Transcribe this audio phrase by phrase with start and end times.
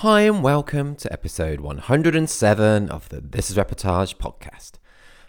[0.00, 4.78] Hi, and welcome to episode 107 of the This is Reportage podcast.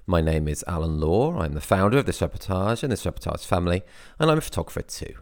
[0.08, 1.38] My name is Alan Law.
[1.38, 3.82] I'm the founder of This Reportage and This Reportage family,
[4.18, 5.16] and I'm a photographer too.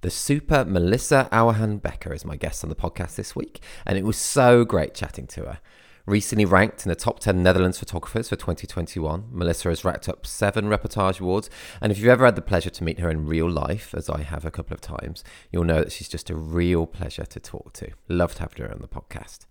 [0.00, 4.04] The super Melissa Auerhan Becker is my guest on the podcast this week, and it
[4.04, 5.60] was so great chatting to her.
[6.06, 10.66] Recently ranked in the top 10 Netherlands photographers for 2021, Melissa has racked up seven
[10.66, 11.48] reportage awards.
[11.80, 14.20] And if you've ever had the pleasure to meet her in real life, as I
[14.20, 17.72] have a couple of times, you'll know that she's just a real pleasure to talk
[17.74, 17.90] to.
[18.06, 19.46] Loved having her on the podcast.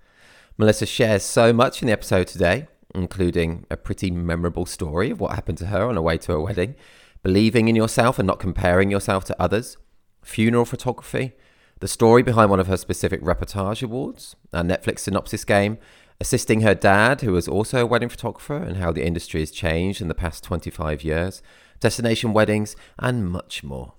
[0.55, 5.34] Melissa shares so much in the episode today, including a pretty memorable story of what
[5.34, 6.76] happened to her on her way to a wedding,
[7.23, 9.77] believing in yourself and not comparing yourself to others,
[10.21, 11.34] funeral photography,
[11.79, 15.79] the story behind one of her specific reportage awards, a Netflix synopsis game,
[16.20, 20.02] assisting her dad, who was also a wedding photographer, and how the industry has changed
[20.02, 21.41] in the past 25 years,
[21.80, 23.93] destination weddings, and much more.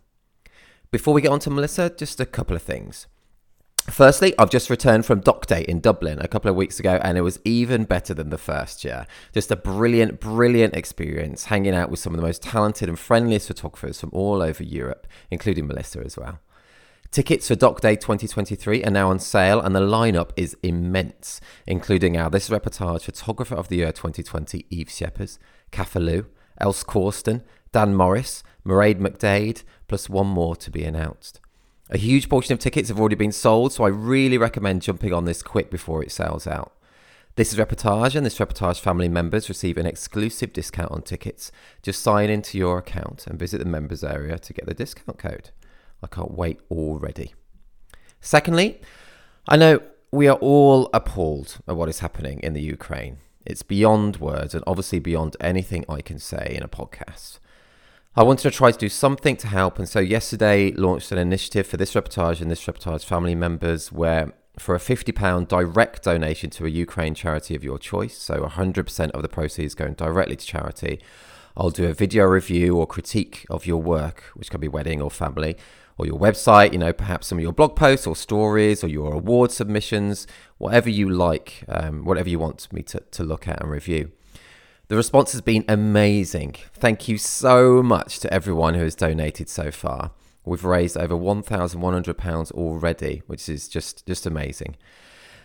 [0.91, 3.07] Before we get on to Melissa, just a couple of things.
[3.91, 7.19] Firstly, I've just returned from Doc Day in Dublin a couple of weeks ago, and
[7.19, 9.07] it was even better than the first year.
[9.35, 13.49] Just a brilliant, brilliant experience hanging out with some of the most talented and friendliest
[13.49, 16.39] photographers from all over Europe, including Melissa as well.
[17.15, 22.17] Tickets for Doc Day 2023 are now on sale, and the lineup is immense, including
[22.17, 25.39] our This Reportage Photographer of the Year 2020 Eve Schepers,
[25.71, 26.27] Cafalou,
[26.59, 31.39] Els Corsten, Dan Morris, Mairead McDade, plus one more to be announced.
[31.89, 35.25] A huge portion of tickets have already been sold, so I really recommend jumping on
[35.25, 36.73] this quick before it sells out.
[37.37, 41.53] This is Reportage, and this Reportage family members receive an exclusive discount on tickets.
[41.81, 45.51] Just sign into your account and visit the members area to get the discount code.
[46.05, 47.35] I can't wait already.
[48.21, 48.81] Secondly,
[49.49, 49.81] I know
[50.13, 53.19] we are all appalled at what is happening in the Ukraine.
[53.47, 57.39] It's beyond words and obviously beyond anything I can say in a podcast.
[58.17, 61.67] I wanted to try to do something to help, and so yesterday launched an initiative
[61.67, 66.65] for this reportage and this reportage family members where for a £50 direct donation to
[66.65, 71.01] a Ukraine charity of your choice, so 100% of the proceeds going directly to charity,
[71.57, 75.11] I'll do a video review or critique of your work, which can be wedding or
[75.11, 75.57] family,
[75.97, 79.15] or your website, you know, perhaps some of your blog posts or stories or your
[79.15, 80.27] award submissions,
[80.59, 84.11] whatever you like, um, whatever you want me to, to look at and review.
[84.89, 86.57] The response has been amazing.
[86.75, 90.11] Thank you so much to everyone who has donated so far.
[90.45, 94.77] We've raised over £1,100 already, which is just, just amazing.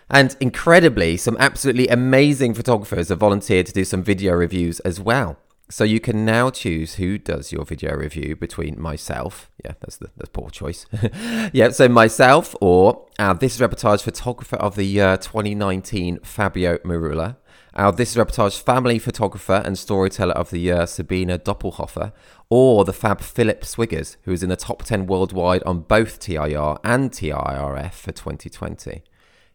[0.10, 5.38] And incredibly, some absolutely amazing photographers have volunteered to do some video reviews as well.
[5.72, 10.10] So you can now choose who does your video review between myself, yeah, that's the,
[10.18, 10.88] the poor choice.
[11.54, 17.38] yeah, so myself or our This Reportage Photographer of the Year 2019, Fabio Mirulla,
[17.76, 22.14] our This Reportage Family Photographer and Storyteller of the Year, Sabina Doppelhofer,
[22.50, 26.78] or the Fab Philip Swiggers, who is in the top 10 worldwide on both TIR
[26.84, 29.04] and TIRF for 2020.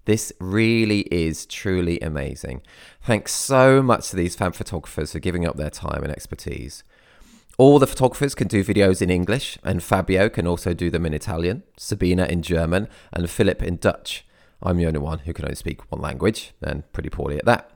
[0.05, 2.61] This really is truly amazing.
[3.03, 6.85] Thanks so much to these fan photographers for giving up their time and expertise.
[7.57, 11.15] All the photographers can do videos in English, and Fabio can also do them in
[11.15, 14.27] Italian, Sabina in German, and Philip in Dutch.
[14.63, 17.71] I'm the only one who can only speak one language, and pretty poorly at that.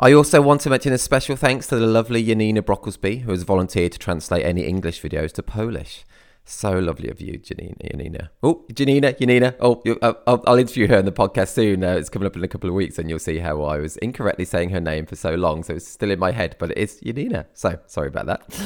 [0.00, 3.42] I also want to mention a special thanks to the lovely Janina Brocklesby, who has
[3.42, 6.04] volunteered to translate any English videos to Polish.
[6.50, 7.74] So lovely of you, Janina.
[7.90, 8.30] Janina.
[8.42, 9.54] Oh, Janina, Janina.
[9.60, 11.84] Oh, uh, I'll, I'll, interview her in the podcast soon.
[11.84, 13.98] Uh, it's coming up in a couple of weeks, and you'll see how I was
[13.98, 15.62] incorrectly saying her name for so long.
[15.62, 17.44] So it's still in my head, but it is Janina.
[17.52, 18.60] So sorry about that.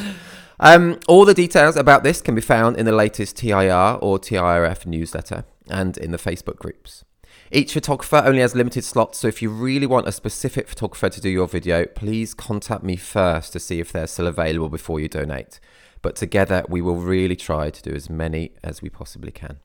[0.61, 4.87] Um, all the details about this can be found in the latest TIR or TIRF
[4.87, 7.05] newsletter and in the Facebook groups.
[7.51, 11.21] Each photographer only has limited slots, so if you really want a specific photographer to
[11.21, 15.09] do your video, please contact me first to see if they're still available before you
[15.09, 15.59] donate.
[16.03, 19.61] But together, we will really try to do as many as we possibly can.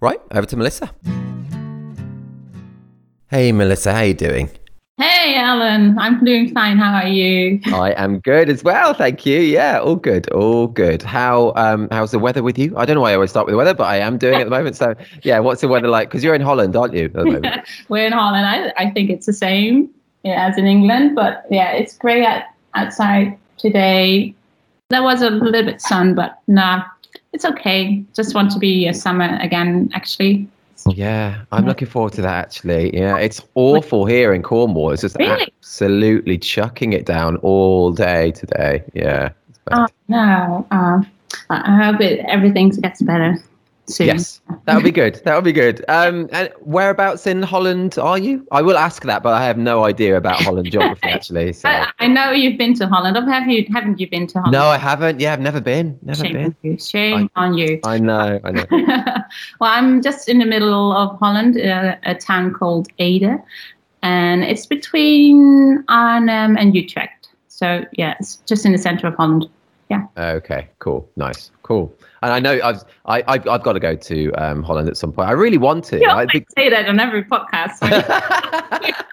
[0.00, 0.94] Right, over to Melissa.
[3.28, 4.50] Hey, Melissa, how you doing?
[4.98, 5.98] Hey, Alan.
[5.98, 6.78] I'm doing fine.
[6.78, 7.60] How are you?
[7.66, 9.40] I am good as well, thank you.
[9.40, 11.02] Yeah, all good, all good.
[11.02, 12.76] How um how's the weather with you?
[12.76, 14.44] I don't know why I always start with the weather, but I am doing at
[14.44, 14.76] the moment.
[14.76, 16.08] So yeah, what's the weather like?
[16.08, 17.10] Because you're in Holland, aren't you?
[17.88, 18.46] We're in Holland.
[18.46, 19.90] I I think it's the same
[20.24, 22.26] as in England, but yeah, it's great
[22.74, 24.34] outside today.
[24.90, 26.82] There was a little bit sun, but nah,
[27.34, 28.02] it's okay.
[28.14, 30.48] Just want to be a summer again, actually.
[30.94, 32.96] Yeah, I'm looking forward to that actually.
[32.96, 34.92] Yeah, it's awful here in Cornwall.
[34.92, 35.52] It's just really?
[35.58, 38.82] absolutely chucking it down all day today.
[38.94, 39.30] Yeah.
[39.72, 40.66] Oh, no.
[40.70, 41.02] Uh,
[41.50, 43.36] I hope it, everything gets better.
[43.88, 44.06] Soon.
[44.06, 45.20] Yes, that would be good.
[45.24, 45.84] That would be good.
[45.88, 48.46] Um, and whereabouts in Holland are you?
[48.52, 51.52] I will ask that, but I have no idea about Holland geography actually.
[51.58, 51.68] So.
[51.68, 53.16] I, I know you've been to Holland.
[53.16, 53.66] Have you?
[53.72, 54.52] Haven't you been to Holland?
[54.52, 55.18] No, I haven't.
[55.18, 55.98] Yeah, I've never been.
[56.02, 56.44] Never Shame been.
[56.44, 56.78] on you.
[56.78, 57.80] Shame on you.
[57.84, 58.38] I know.
[58.44, 58.64] I know.
[59.60, 63.38] well, I'm just in the middle of Holland, uh, a town called Ede,
[64.02, 67.30] and it's between Arnhem and Utrecht.
[67.48, 69.48] So yeah, it's just in the center of Holland.
[69.90, 70.06] Yeah.
[70.16, 70.68] Okay.
[70.78, 71.08] Cool.
[71.16, 71.50] Nice.
[71.62, 71.92] Cool.
[72.22, 75.12] And I know I've I, I've, I've got to go to um, Holland at some
[75.12, 75.28] point.
[75.28, 75.98] I really want to.
[75.98, 77.78] You I always say that on every podcast.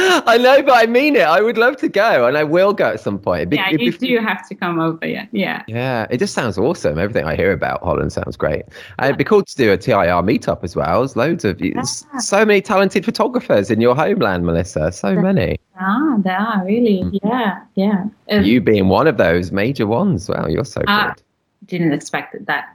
[0.00, 1.22] I know, but I mean it.
[1.22, 3.50] I would love to go, and I will go at some point.
[3.50, 5.04] Be- yeah, you be- do have to come over.
[5.06, 5.62] Yeah, yeah.
[5.66, 6.98] Yeah, it just sounds awesome.
[6.98, 8.62] Everything I hear about Holland sounds great.
[8.98, 11.00] And it'd be cool to do a TIR meetup as well.
[11.00, 11.82] There's loads of Yeah.
[11.82, 14.92] So many talented photographers in your homeland, Melissa.
[14.92, 15.58] So many.
[15.80, 17.02] Ah, they are really.
[17.04, 17.18] Mm.
[17.24, 18.04] Yeah, yeah.
[18.30, 20.28] Uh, You being one of those major ones.
[20.28, 21.14] Wow, you're so Ah.
[21.16, 21.22] good.
[21.68, 22.74] Didn't expect that.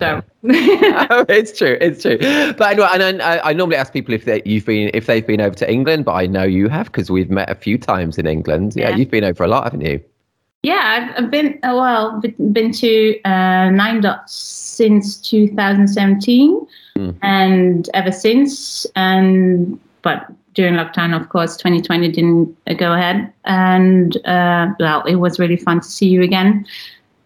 [0.00, 0.20] So.
[0.44, 1.78] oh, it's true.
[1.80, 2.18] It's true.
[2.18, 5.40] But anyway, and I, I normally ask people if they you've been if they've been
[5.40, 8.26] over to England, but I know you have because we've met a few times in
[8.26, 8.74] England.
[8.74, 8.96] Yeah, Yeah.
[8.96, 10.02] you've been over a lot, haven't you?
[10.64, 12.20] Yeah, I've, I've been uh, well,
[12.52, 17.16] been, to uh, Nine Dots since 2017, Mhm.
[17.22, 18.86] and ever since.
[18.96, 23.32] And but during lockdown, of course, 2020 didn't go ahead.
[23.44, 26.66] And uh, well, it was really fun to see you again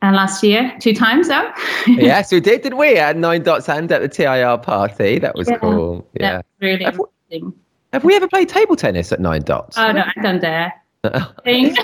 [0.07, 1.51] uh, last year, two times though.
[1.87, 2.97] yes, we did, didn't we?
[2.97, 5.19] At Nine Dots and at the TIR party.
[5.19, 5.59] That was Yeah.
[5.59, 6.07] cool.
[6.19, 6.33] Yeah.
[6.37, 6.99] That's really Have
[7.31, 7.43] we-.
[7.93, 9.77] Have we ever played table tennis at Nine Dots?
[9.79, 10.73] Oh no, I don't dare.
[11.45, 11.77] Playing,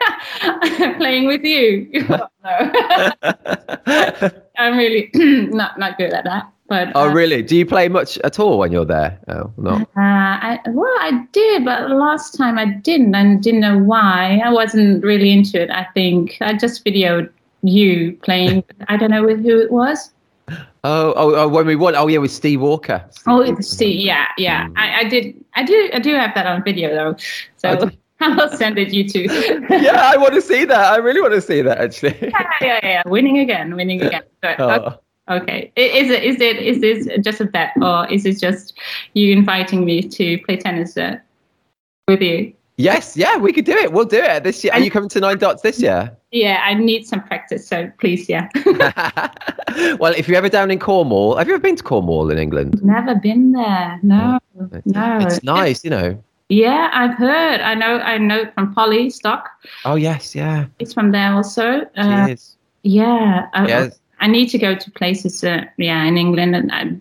[0.96, 1.88] playing with you.
[2.08, 2.28] no.
[4.58, 6.50] I'm really not not good at that.
[6.70, 7.42] But oh, uh, really?
[7.42, 9.18] Do you play much at all when you're there?
[9.26, 9.70] Oh, no.
[9.72, 14.40] Uh, I, well, I did, but last time I didn't, and didn't know why.
[14.44, 15.68] I wasn't really into it.
[15.70, 17.28] I think I just videoed
[17.62, 18.64] you playing.
[18.88, 20.12] I don't know with who it was.
[20.82, 21.94] Oh, oh, oh, when we won.
[21.94, 23.04] Oh, yeah, with Steve Walker.
[23.26, 24.00] Oh, Steve.
[24.04, 24.66] Yeah, yeah.
[24.68, 24.72] Mm.
[24.76, 25.44] I, I did.
[25.54, 25.90] I do.
[25.92, 27.16] I do have that on video though.
[27.56, 29.26] So do- I will send it you too.
[29.70, 30.92] yeah, I want to see that.
[30.92, 32.16] I really want to see that, actually.
[32.22, 33.02] yeah, yeah, yeah.
[33.06, 33.76] Winning again.
[33.76, 34.22] Winning again.
[34.40, 34.98] But, Oh.
[35.30, 35.70] Okay.
[35.76, 36.24] Is it?
[36.24, 36.56] Is it?
[36.56, 38.76] Is this just a bet, or is it just
[39.14, 41.18] you inviting me to play tennis uh,
[42.08, 42.52] with you?
[42.78, 43.92] Yes, yeah, we could do it.
[43.92, 44.72] We'll do it this year.
[44.72, 46.16] Are you coming to Nine Dots this year?
[46.32, 47.66] Yeah, I need some practice.
[47.66, 48.48] So please, yeah.
[49.98, 52.82] well, if you're ever down in Cornwall, have you ever been to Cornwall in England?
[52.84, 53.98] Never been there.
[54.02, 54.38] No,
[54.84, 55.18] no.
[55.22, 56.22] It's nice, you know.
[56.48, 57.60] Yeah, I've heard.
[57.60, 57.98] I know.
[57.98, 59.48] I know from Polly Stock.
[59.84, 60.66] Oh, yes, yeah.
[60.78, 61.80] It's from there also.
[61.94, 62.56] She Uh, is.
[62.82, 63.46] yeah.
[63.54, 64.00] I, Yes.
[64.20, 65.42] I need to go to places.
[65.44, 66.92] Uh, yeah, in England, and I,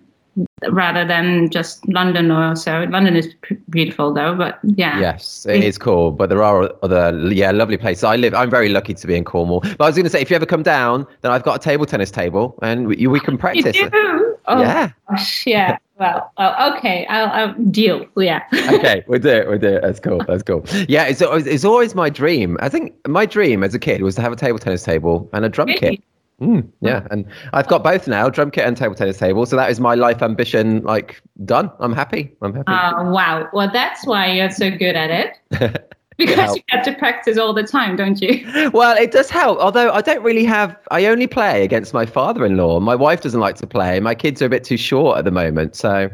[0.72, 2.86] rather than just London or so.
[2.90, 5.00] London is p- beautiful though, but yeah.
[5.00, 8.04] Yes, it is cool, but there are other yeah lovely places.
[8.04, 8.34] I live.
[8.34, 9.62] I'm very lucky to be in Cornwall.
[9.62, 11.64] But I was going to say, if you ever come down, then I've got a
[11.64, 13.76] table tennis table, and we, we can practice.
[13.76, 14.38] You do?
[14.48, 14.92] Oh, Yeah.
[15.10, 15.78] gosh, yeah.
[16.00, 17.06] Well, oh, okay.
[17.08, 18.06] I'll, I'll deal.
[18.16, 18.42] Yeah.
[18.54, 19.50] okay, we'll do it.
[19.50, 19.82] We'll do it.
[19.82, 20.24] That's cool.
[20.26, 20.64] That's cool.
[20.88, 22.58] Yeah, it's always, it's always my dream.
[22.62, 25.44] I think my dream as a kid was to have a table tennis table and
[25.44, 25.78] a drum Really?
[25.98, 26.04] kit.
[26.40, 29.46] Mm, yeah, and I've got both now, drum kit and table tennis table.
[29.46, 30.82] So that is my life ambition.
[30.84, 31.72] Like done.
[31.80, 32.32] I'm happy.
[32.42, 32.72] I'm happy.
[32.72, 33.50] Uh, wow.
[33.54, 35.86] Well, that's why you're so good at it.
[36.20, 38.70] Because you have to practice all the time, don't you?
[38.74, 39.58] well, it does help.
[39.60, 40.78] Although I don't really have.
[40.92, 42.82] I only play against my father-in-law.
[42.82, 44.02] My wife doesn't like to play.
[44.02, 45.78] My kids are a bit too short at the moment.
[45.78, 46.10] So,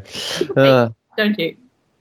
[0.56, 1.56] uh, Don't you?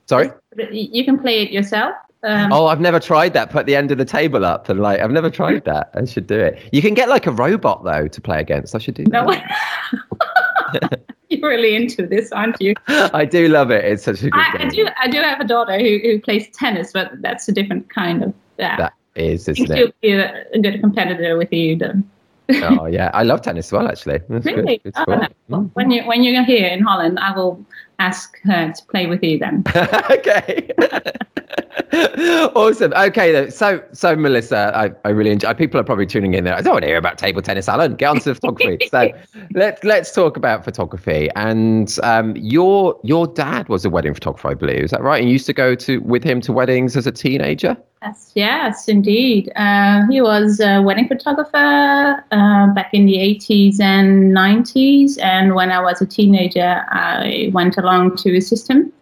[0.05, 0.29] sorry.
[0.71, 1.95] You can play it yourself.
[2.25, 3.49] Um, Oh, I've never tried that.
[3.51, 5.91] Put the end of the table up and like I've never tried that.
[5.93, 6.59] I should do it.
[6.71, 8.75] You can get like a robot though to play against.
[8.75, 9.25] I should do that.
[9.25, 10.89] no.
[11.29, 12.75] You're really into this, aren't you?
[12.87, 13.83] I do love it.
[13.83, 14.87] It's such a good I, I do.
[15.01, 18.33] I do have a daughter who, who plays tennis, but that's a different kind of.
[18.59, 18.77] Yeah.
[18.77, 20.01] That is, isn't she'll it?
[20.01, 22.09] be a, a good competitor with you, then.
[22.51, 23.87] oh yeah, I love tennis as well.
[23.87, 24.45] Actually, That's.
[24.45, 24.77] Really?
[24.83, 25.57] Good Oh, no.
[25.73, 27.65] When you when you're here in Holland, I will
[27.99, 29.63] ask her to play with you then.
[30.11, 30.71] okay.
[32.55, 32.93] awesome.
[32.93, 33.51] Okay, then.
[33.51, 35.53] so so Melissa, I, I really enjoy.
[35.53, 36.55] People are probably tuning in there.
[36.55, 37.95] I don't want to hear about table tennis, Alan.
[37.95, 38.87] Get on to photography.
[38.91, 39.11] so
[39.53, 41.29] let's let's talk about photography.
[41.35, 44.83] And um, your your dad was a wedding photographer, I believe.
[44.83, 45.19] Is that right?
[45.19, 47.77] And you used to go to with him to weddings as a teenager.
[48.05, 49.51] Yes, yes, indeed.
[49.55, 55.17] Uh, he was a wedding photographer uh, back in the 80s and 90s.
[55.21, 58.93] And when I was a teenager, I went along to assist him.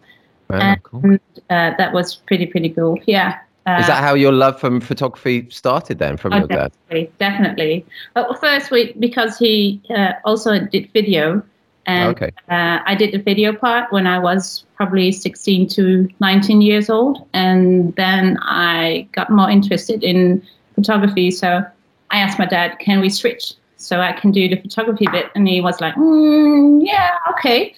[0.50, 1.16] Wow, And cool.
[1.50, 2.98] uh, that was pretty, pretty cool.
[3.06, 3.40] Yeah.
[3.66, 6.72] Uh, Is that how your love from photography started then, from oh, your dad?
[6.90, 7.86] definitely, definitely.
[8.14, 11.44] But first, we, because he uh, also did video.
[11.86, 12.32] And Okay.
[12.50, 17.28] uh, I did the video part when I was probably 16 to 19 years old.
[17.34, 20.42] And then I got more interested in
[20.76, 21.32] photography.
[21.32, 21.64] So
[22.12, 23.54] I asked my dad, can we switch?
[23.84, 25.28] so I can do the photography bit.
[25.36, 27.76] And he was like, mm, yeah, okay.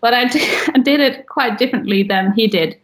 [0.00, 2.78] But I did, I did it quite differently than he did.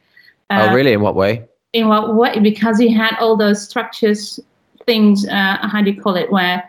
[0.50, 0.92] oh, really?
[0.92, 1.44] In what way?
[1.72, 2.38] In what way?
[2.40, 4.40] Because he had all those structures,
[4.86, 6.62] things, uh, how do you call it, where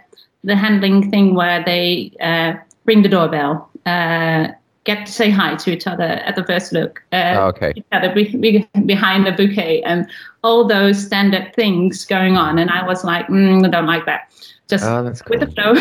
[0.43, 2.53] the handling thing where they uh,
[2.85, 4.53] ring the doorbell, uh,
[4.89, 7.73] get to say hi to each other at the first look, uh, Oh, okay.
[7.75, 10.07] each other be, be, behind the bouquet, and
[10.43, 12.57] all those standard things going on.
[12.59, 14.21] And I was like, mm, I don't like that.
[14.67, 15.37] Just Oh, that's cool.
[15.37, 15.73] with the flow,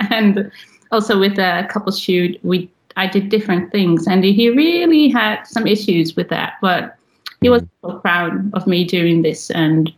[0.10, 0.50] and
[0.92, 5.66] also with a couple shoot, we I did different things, and he really had some
[5.66, 6.96] issues with that, but
[7.40, 9.92] he was so proud of me doing this and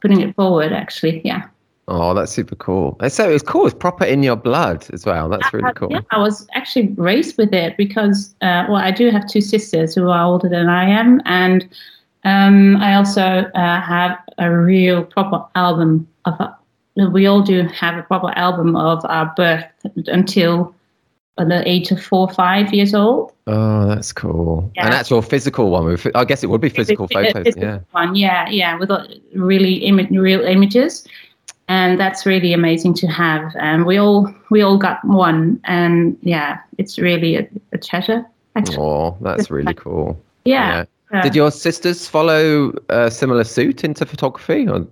[0.00, 0.72] putting it forward.
[0.72, 1.42] Actually, yeah.
[1.86, 2.96] Oh, that's super cool.
[3.00, 3.66] And So it's cool.
[3.66, 5.28] It's proper in your blood as well.
[5.28, 5.88] That's really Uh, cool.
[5.90, 9.94] Yeah, I was actually raised with it because, uh, well, I do have two sisters
[9.94, 11.68] who are older than I am, and
[12.24, 13.22] um, I also
[13.54, 16.40] uh, have a real proper album of.
[16.40, 16.50] uh,
[17.10, 19.64] we all do have a proper album of our birth
[20.06, 20.72] until
[21.36, 23.32] the age of four, or five years old.
[23.48, 24.70] Oh, that's cool.
[24.76, 24.86] Yeah.
[24.86, 25.98] An actual physical one.
[26.14, 27.56] I guess it would be physical photos.
[27.56, 27.80] Yeah.
[27.90, 28.90] One, yeah, yeah, with
[29.34, 31.06] really Im- real images,
[31.68, 33.54] and that's really amazing to have.
[33.58, 38.24] And we all we all got one, and yeah, it's really a, a treasure.
[38.56, 40.20] Actually, Oh, that's really cool.
[40.44, 40.84] yeah.
[41.12, 41.22] yeah.
[41.22, 44.68] Did your sisters follow a similar suit into photography?
[44.68, 44.86] Or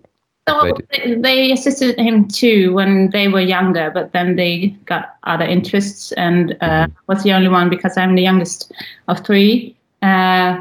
[0.49, 0.77] So
[1.17, 6.57] They assisted him too when they were younger, but then they got other interests, and
[6.61, 8.73] uh, was the only one because I'm the youngest
[9.09, 10.61] of three uh,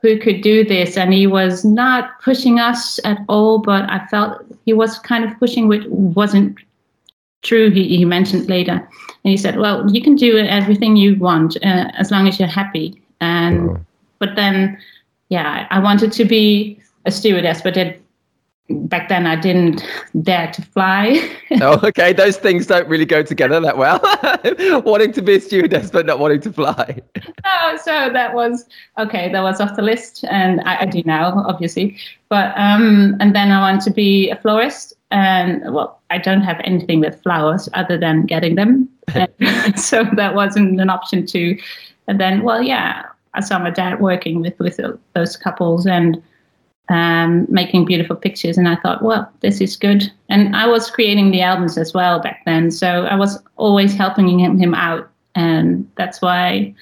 [0.00, 3.58] who could do this, and he was not pushing us at all.
[3.58, 6.56] But I felt he was kind of pushing, which wasn't
[7.42, 7.70] true.
[7.70, 11.90] He, he mentioned later, and he said, "Well, you can do everything you want uh,
[11.96, 13.80] as long as you're happy." And Oh.
[14.18, 14.78] but then,
[15.28, 18.00] yeah, I wanted to be a stewardess, but it
[18.70, 19.84] back then I didn't
[20.22, 21.30] dare to fly.
[21.60, 22.12] oh, okay.
[22.12, 24.00] Those things don't really go together that well.
[24.84, 27.00] wanting to be a stewardess, but not wanting to fly.
[27.50, 28.66] Oh, so that was
[28.98, 29.32] okay.
[29.32, 31.96] That was off the list, and I, I do now, obviously.
[32.28, 36.60] But um, and then I want to be a florist, and well, I don't have
[36.64, 41.58] anything with flowers other than getting them, and so that wasn't an option too.
[42.06, 44.78] And then, well, yeah, I saw my dad working with with
[45.14, 46.22] those couples and
[46.88, 48.58] um, making beautiful pictures.
[48.58, 50.10] And I thought, well, this is good.
[50.28, 52.70] And I was creating the albums as well back then.
[52.70, 55.08] So I was always helping him, him out.
[55.34, 56.74] And that's why,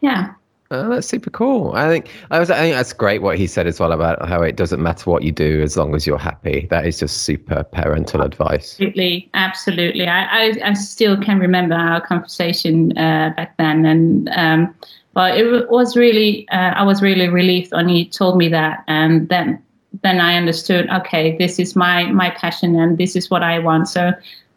[0.00, 0.32] yeah.
[0.70, 1.72] Oh, that's super cool.
[1.74, 2.50] I think I was.
[2.50, 5.22] I think that's great what he said as well about how it doesn't matter what
[5.22, 6.66] you do as long as you're happy.
[6.70, 8.72] That is just super parental advice.
[8.72, 10.08] Absolutely, absolutely.
[10.08, 14.74] I, I, I still can remember our conversation uh, back then, and um,
[15.14, 19.28] well, it was really, uh, I was really relieved when he told me that, and
[19.28, 19.62] then
[20.02, 20.90] then I understood.
[20.90, 23.88] Okay, this is my my passion, and this is what I want.
[23.88, 24.12] So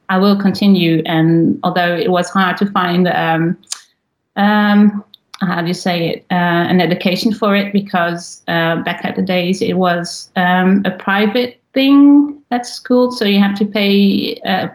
[0.10, 1.04] I will continue.
[1.06, 3.58] And although it was hard to find, um,
[4.36, 5.04] um,
[5.42, 9.22] how do you say it, uh, an education for it, because uh, back at the
[9.22, 14.40] days it was um, a private thing at school, so you have to pay.
[14.42, 14.70] Uh,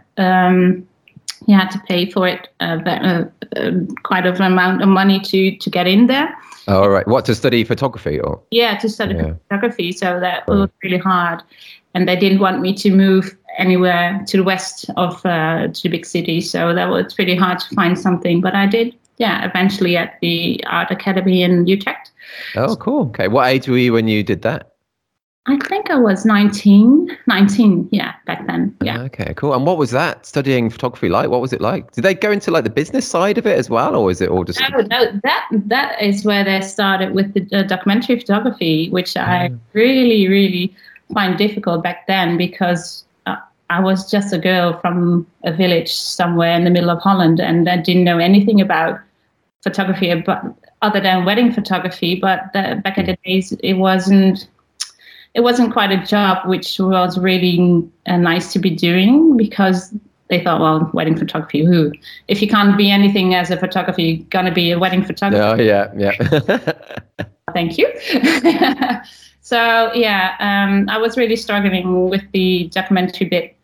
[1.49, 3.25] um, you had to pay for it uh, uh,
[3.56, 3.70] uh,
[4.02, 6.34] quite an amount of money to to get in there.
[6.68, 7.06] Oh, all right.
[7.08, 8.40] What to study photography or?
[8.50, 9.34] Yeah, to study Yeah.
[9.49, 9.92] photography.
[9.92, 10.58] So that Right.
[10.58, 11.42] was really hard,
[11.94, 15.88] and they didn't want me to move anywhere to the west of uh, to the
[15.88, 16.40] big city.
[16.40, 18.40] So that was pretty hard to find something.
[18.40, 18.94] But I did.
[19.18, 22.11] Yeah, eventually at the art academy in Utrecht.
[22.56, 23.06] Oh, cool.
[23.08, 23.28] Okay.
[23.28, 24.72] What age were you when you did that?
[25.46, 28.76] I think I was 19, 19, yeah, back then.
[28.80, 29.00] Yeah.
[29.02, 29.54] Okay, cool.
[29.54, 31.30] And what was that studying photography like?
[31.30, 31.90] What was it like?
[31.90, 34.28] Did they go into like the business side of it as well, or is it
[34.28, 34.61] all just?
[34.61, 39.49] No, no, that that is where they started with the uh, documentary photography, which I
[39.49, 39.58] Mm.
[39.72, 40.76] really, really
[41.12, 43.34] find difficult back then because uh,
[43.68, 47.68] I was just a girl from a village somewhere in the middle of Holland, and
[47.68, 49.00] I didn't know anything about
[49.64, 50.44] photography, but
[50.82, 52.14] other than wedding photography.
[52.14, 54.46] But the, back in the days, it wasn't.
[55.34, 59.94] It wasn't quite a job, which was really uh, nice to be doing because
[60.28, 61.92] they thought, well, wedding photography, who?
[62.28, 65.60] If you can't be anything as a photographer, you're going to be a wedding photographer.
[65.60, 67.22] Oh yeah, yeah.
[67.52, 67.88] Thank you.
[69.40, 73.56] so, yeah, um, I was really struggling with the documentary bit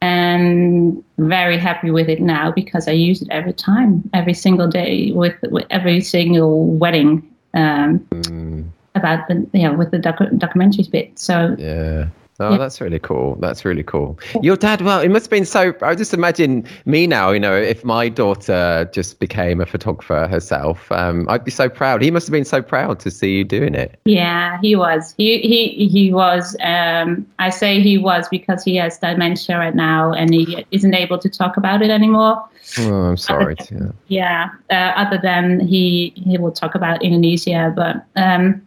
[0.00, 5.12] and very happy with it now because I use it every time, every single day
[5.12, 11.18] with, with every single wedding um, Mm, about the, yeah, with the docu- documentaries bit.
[11.18, 12.08] So, yeah.
[12.40, 12.58] Oh, Yeah.
[12.58, 13.36] that's really cool.
[13.40, 14.18] That's really cool.
[14.40, 15.74] Your dad, well, it must have been so.
[15.82, 17.30] I just imagine me now.
[17.30, 22.02] You know, if my daughter just became a photographer herself, um, I'd be so proud.
[22.02, 24.00] He must have been so proud to see you doing it.
[24.06, 25.14] Yeah, he was.
[25.18, 26.56] He he he was.
[26.64, 31.18] Um, I say he was because he has dementia right now, and he isn't able
[31.18, 32.42] to talk about it anymore.
[32.78, 33.56] Oh, I'm sorry.
[33.56, 34.48] To, Yeah.
[34.70, 38.62] Uh, other than he he will talk about Indonesia, but um,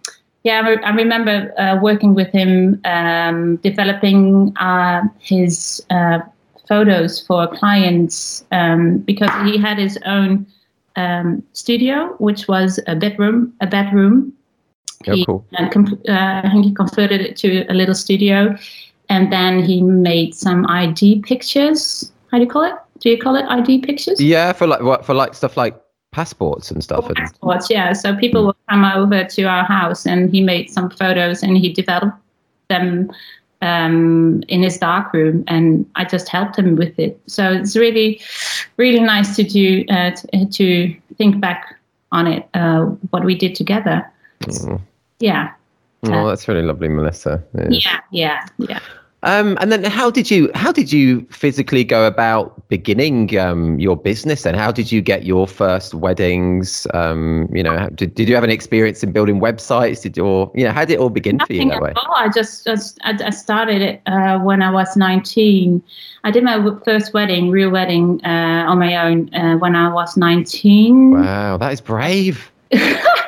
[0.46, 6.20] yeah, I, re- I remember uh, working with him, um, developing uh, his uh,
[6.68, 10.46] photos for clients um, because he had his own
[10.96, 14.34] um, studio, which was a bedroom, a bedroom
[15.08, 15.44] yeah, he, cool.
[15.58, 18.56] uh, com- uh, I think he converted it to a little studio,
[19.10, 22.12] and then he made some ID pictures.
[22.32, 22.76] How do you call it?
[23.00, 24.22] Do you call it ID pictures?
[24.22, 25.76] Yeah, for like what for like stuff like
[26.16, 27.14] passports and stuff.
[27.14, 27.92] Passports, yeah.
[27.92, 31.74] So people will come over to our house, and he made some photos, and he
[31.74, 32.18] developed
[32.70, 33.12] them
[33.62, 37.20] um, in his dark room, and I just helped him with it.
[37.28, 38.22] So it's really,
[38.78, 41.76] really nice to do uh, to, to think back
[42.14, 44.10] on it, uh, what we did together.
[44.44, 44.82] Mm.
[45.20, 45.52] Yeah,
[46.06, 47.44] oh, that's really lovely, Melissa.
[47.54, 47.68] Yeah.
[47.70, 48.80] yeah, yeah, yeah.
[49.26, 53.98] Um, and then how did you how did you physically go about beginning um, your
[53.98, 56.86] business and how did you get your first weddings?
[56.94, 60.04] Um, you know, did, did you have an experience in building websites?
[60.04, 61.94] Did your you know how did it all begin for you Nothing that way?
[61.96, 62.16] all.
[62.16, 65.82] I just, just I, I started it uh, when I was 19.
[66.24, 70.16] I did my first wedding, real wedding, uh, on my own uh, when I was
[70.18, 71.12] 19.
[71.12, 72.52] Wow, that is brave.
[72.72, 72.80] yeah,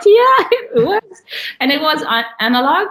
[0.05, 1.21] it was,
[1.59, 2.03] and it was
[2.39, 2.87] analog.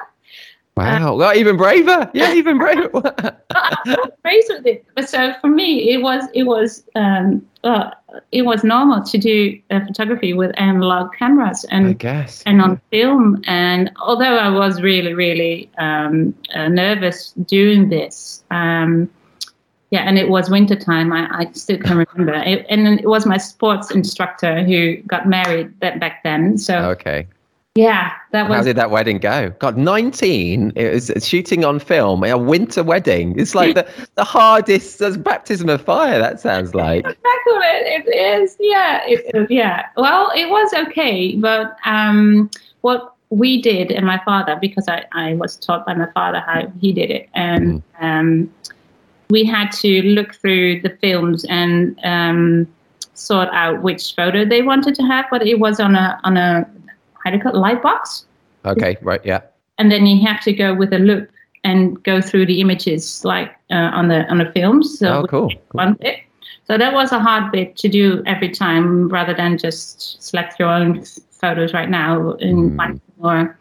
[0.76, 2.10] Wow, well, even braver.
[2.14, 2.90] Yeah, even braver.
[3.50, 7.90] I was raised with it, but so for me, it was it was um, uh,
[8.32, 12.42] it was normal to do uh, photography with analog cameras and I guess.
[12.46, 13.42] and on film.
[13.46, 19.10] And although I was really, really um, uh, nervous doing this, um,
[19.90, 21.12] yeah, and it was winter time.
[21.12, 22.34] I, I still can remember.
[22.34, 26.58] It, and it was my sports instructor who got married that back then.
[26.58, 27.26] So Okay.
[27.76, 28.56] Yeah, that was.
[28.56, 29.50] How did that wedding go?
[29.58, 30.72] God, 19.
[30.74, 33.38] It was shooting on film, a winter wedding.
[33.38, 37.00] It's like the, the hardest as baptism of fire, that sounds like.
[37.00, 37.22] exactly
[37.86, 38.56] it is.
[38.58, 39.46] Yeah, it is.
[39.56, 39.86] Yeah.
[39.96, 45.34] Well, it was okay, but um, what we did and my father, because I, I
[45.34, 48.52] was taught by my father how he did it, and um,
[49.30, 52.66] we had to look through the films and um,
[53.14, 56.68] sort out which photo they wanted to have, but it was on a on a
[57.26, 58.24] how do you call it, light box,
[58.64, 59.40] Okay, right, yeah.
[59.78, 61.28] and then you have to go with a loupe
[61.64, 64.96] and go through the images like uh, on the on the films.
[65.00, 65.50] So Oh, cool.
[65.72, 66.20] one bit.
[66.68, 70.68] So that was a hard bit to do every time, rather than just select your
[70.68, 73.58] own photos right now in one or.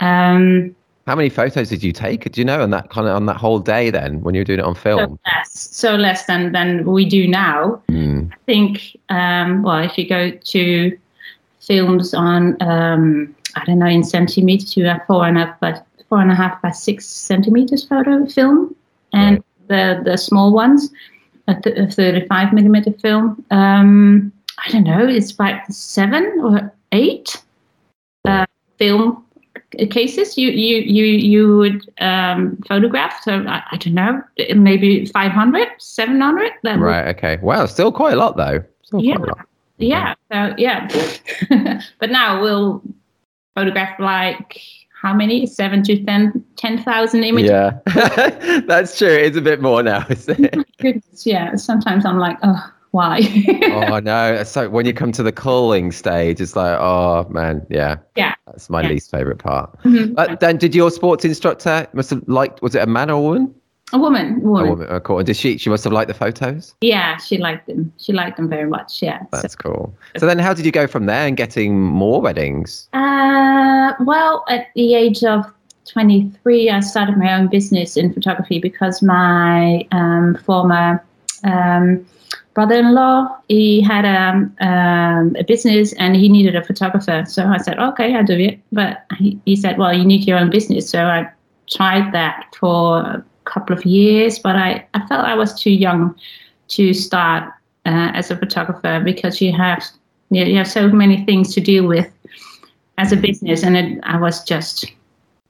[0.00, 0.74] Um,
[1.06, 2.30] How many photos did you take?
[2.32, 4.44] Do you know on that kind of on that whole day then when you were
[4.44, 5.18] doing it on so film?
[5.24, 7.80] less, so less than than we do now.
[7.88, 8.32] Mm.
[8.32, 10.98] I think, um, well, if you go to
[11.66, 15.80] films on, um, I don't know, in centimeters, you have four and a half by
[16.08, 18.74] four and a half by six centimeters photo film,
[19.12, 20.90] and the the small ones,
[21.48, 23.44] a, th- a thirty-five millimeter film.
[23.50, 24.32] Um,
[24.66, 27.42] I don't know, it's like seven or eight
[28.24, 28.46] uh,
[28.78, 29.24] film
[29.90, 33.20] cases you you you you would um, photograph.
[33.22, 34.22] So I, I don't know,
[34.54, 36.52] maybe 500, 700.
[36.62, 37.38] That would Right, okay.
[37.42, 38.62] Wow, still quite a lot though.
[38.82, 39.18] Still Yeah.
[39.18, 39.48] a lot.
[39.78, 40.88] Yeah so yeah
[41.98, 42.82] but now we'll
[43.54, 44.60] photograph like
[45.02, 47.78] how many seven to ten ten thousand images Yeah.
[48.66, 49.08] That's true.
[49.08, 50.54] It's a bit more now, isn't it?
[50.78, 53.20] Goodness, yeah sometimes i'm like oh why
[53.64, 54.44] oh no.
[54.44, 57.96] So when you come to the culling stage, it's like, oh man, yeah.
[58.14, 58.34] Yeah.
[58.46, 58.90] That's my Yeah.
[58.90, 59.76] least favourite part.
[59.82, 60.14] Mhm.
[60.14, 63.20] But then did your sports instructor must have liked was it a man or a
[63.20, 63.54] woman?
[63.92, 64.86] A woman A woman woman.
[64.90, 65.22] Oh, cool.
[65.22, 66.74] Did she she must have liked the photos?
[66.80, 69.94] yeah she liked them she liked them very much yeah So- That's cool.
[70.16, 72.88] So then how did you go from there and getting more weddings?
[72.92, 75.44] Uh, well, at the age of
[75.86, 81.04] 23, I started my own business in photography because my um, former
[81.44, 82.06] um,
[82.54, 84.30] brother-in-law he had a,
[84.66, 87.24] um, a business and he needed a photographer.
[87.28, 88.60] So I said, okay, I'll do it.
[88.72, 90.88] But he, he said, well, you need your own business.
[90.88, 91.28] So I
[91.70, 96.14] tried that for couple of years, but I, I felt I was too young
[96.68, 97.52] to start
[97.86, 99.84] uh, as a photographer because you have
[100.30, 102.10] you have so many things to deal with
[102.98, 104.90] as a business, and it, I was just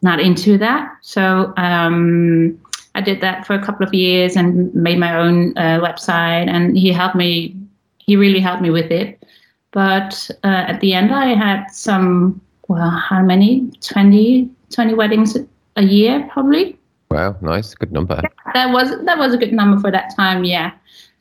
[0.02, 0.96] not into that.
[1.02, 2.58] So um,
[2.94, 6.76] I did that for a couple of years and made my own uh, website, and
[6.76, 7.56] he helped me.
[7.98, 9.24] He really helped me with it.
[9.70, 12.40] But uh, at the end, I had some.
[12.68, 13.70] Well, how many?
[13.82, 15.36] 20, 20 weddings
[15.76, 16.78] a year, probably.
[17.14, 18.20] Wow, nice, good number.
[18.54, 20.72] That was that was a good number for that time, yeah,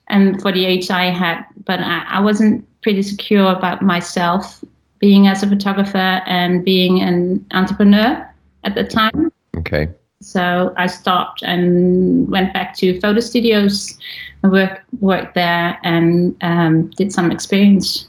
[0.08, 1.45] and for the age I had.
[1.65, 4.63] But I, I wasn't pretty secure about myself
[4.97, 8.27] being as a photographer and being an entrepreneur
[8.63, 9.32] at the time.
[9.58, 9.88] Okay.
[10.19, 13.95] So I stopped and went back to photo studios
[14.41, 18.08] and work, worked there and um, did some experience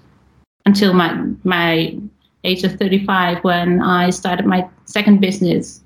[0.64, 1.12] until my
[1.44, 1.98] my
[2.44, 5.83] age of 35 when I started my second business,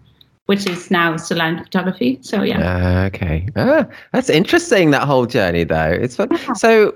[0.49, 2.19] which is now salon photography.
[2.23, 2.59] So yeah.
[2.59, 3.47] Uh, okay.
[3.55, 4.91] Ah, that's interesting.
[4.93, 5.91] That whole journey, though.
[5.91, 6.31] It's fun.
[6.57, 6.95] So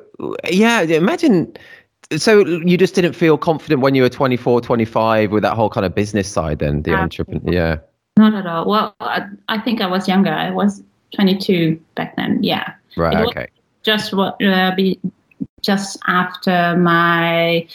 [0.51, 1.55] yeah, imagine.
[2.17, 5.85] So you just didn't feel confident when you were 24, 25 with that whole kind
[5.85, 7.53] of business side, then the Uh, entrepreneur.
[7.53, 7.77] Yeah.
[8.17, 8.67] Not at all.
[8.69, 10.31] Well, I, I think I was younger.
[10.31, 10.83] I was
[11.15, 12.43] 22 back then.
[12.43, 12.73] Yeah.
[12.97, 13.19] Right.
[13.21, 13.47] It Okay.
[13.83, 14.99] just what uh, be
[15.61, 17.67] just after my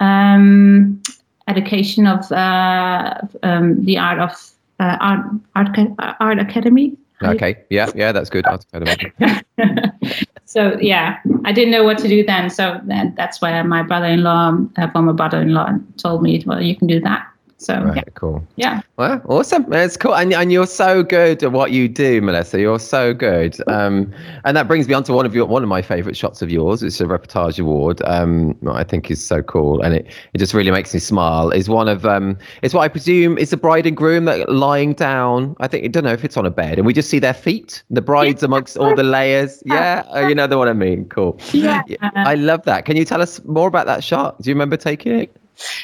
[0.00, 1.00] um,
[1.48, 4.51] education of uh, um, the art of
[4.82, 5.20] uh, art
[5.54, 6.96] art, art academy.
[7.22, 7.56] Okay.
[7.70, 7.88] Yeah.
[7.94, 8.10] Yeah.
[8.10, 8.44] That's good.
[8.46, 9.12] Art Academy.
[10.44, 12.50] so yeah, I didn't know what to do then.
[12.50, 17.00] So that, that's where my brother-in-law, uh, former brother-in-law, told me, "Well, you can do
[17.00, 17.31] that."
[17.62, 17.96] So Right.
[17.96, 18.46] yeah, Cool.
[18.56, 18.80] yeah.
[18.96, 19.72] Well, awesome.
[19.72, 20.14] It's cool.
[20.14, 22.60] And, and you're so good at what you do, Melissa.
[22.60, 23.56] You're so good.
[23.68, 24.12] Um,
[24.44, 26.50] and that brings me on to one of your one of my favorite shots of
[26.50, 26.82] yours.
[26.82, 28.02] It's a reportage award.
[28.04, 29.80] Um, I think is so cool.
[29.82, 31.50] And it, it just really makes me smile.
[31.50, 34.52] Is one of um, it's what I presume is the bride and groom that are
[34.52, 35.54] lying down.
[35.60, 37.34] I think I don't know if it's on a bed and we just see their
[37.34, 37.82] feet.
[37.90, 39.62] The brides amongst all the layers.
[39.66, 40.04] Yeah.
[40.14, 41.04] Uh, you know the one I mean.
[41.06, 41.38] Cool.
[41.52, 41.82] Yeah.
[42.14, 42.84] I love that.
[42.84, 44.40] Can you tell us more about that shot?
[44.40, 45.36] Do you remember taking it?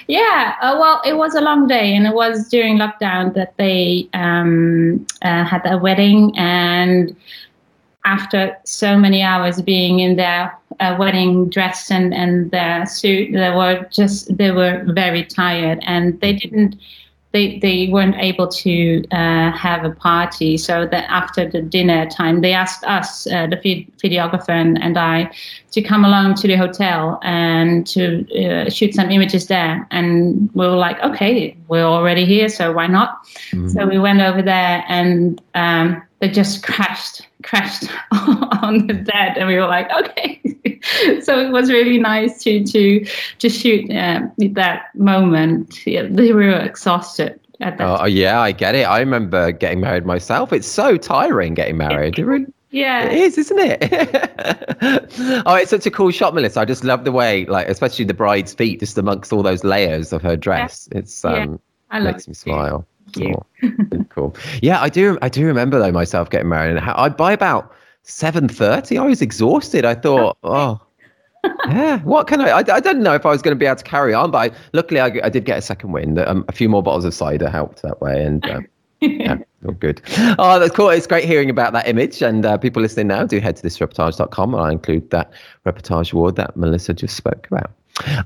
[0.07, 4.09] Yeah, uh, well, it was a long day, and it was during lockdown that they
[4.15, 6.37] um, uh, had a wedding.
[6.37, 7.15] And
[8.05, 13.51] after so many hours being in their uh, wedding dress and, and their suit, they
[13.51, 16.77] were just they were very tired, and they didn't.
[17.33, 22.41] They, they weren't able to uh, have a party, so that after the dinner time,
[22.41, 23.57] they asked us, uh, the
[24.03, 25.31] videographer and, and I,
[25.73, 29.87] to come along to the hotel and to uh, shoot some images there.
[29.91, 33.19] And we were like, okay, we're already here, so why not?
[33.69, 37.85] So we went over there, and um, they just crashed, crashed
[38.63, 40.41] on the bed, and we were like, okay.
[41.23, 43.05] so it was really nice to to
[43.39, 45.87] to shoot uh, that moment.
[45.87, 48.01] Yeah, they were exhausted at that.
[48.01, 48.83] Oh yeah, I get it.
[48.85, 50.53] I remember getting married myself.
[50.53, 52.19] It's so tiring getting married.
[52.19, 53.79] It yeah, It is, isn't it?
[55.47, 56.61] oh, it's such a cool shot, Melissa.
[56.61, 60.13] I just love the way, like, especially the bride's feet, just amongst all those layers
[60.13, 60.87] of her dress.
[60.93, 62.41] It's Yeah, um, I love makes me it too.
[62.41, 62.87] smile.
[63.21, 64.37] Oh, cool.
[64.63, 65.19] Yeah, I do.
[65.23, 69.23] I do remember though myself getting married, and I by about seven thirty, I was
[69.23, 69.85] exhausted.
[69.85, 70.81] I thought, oh.
[71.69, 72.59] yeah, what can I, I?
[72.59, 74.57] I didn't know if I was going to be able to carry on, but I,
[74.73, 76.19] luckily I, I did get a second wind.
[76.19, 78.67] Um, a few more bottles of cider helped that way, and um,
[79.01, 80.03] yeah, all good.
[80.39, 80.91] Oh, that's cool.
[80.91, 82.23] It's great hearing about that image.
[82.23, 85.33] And uh, people listening now, do head to thisreportage.com and I'll include that
[85.65, 87.71] reportage award that Melissa just spoke about.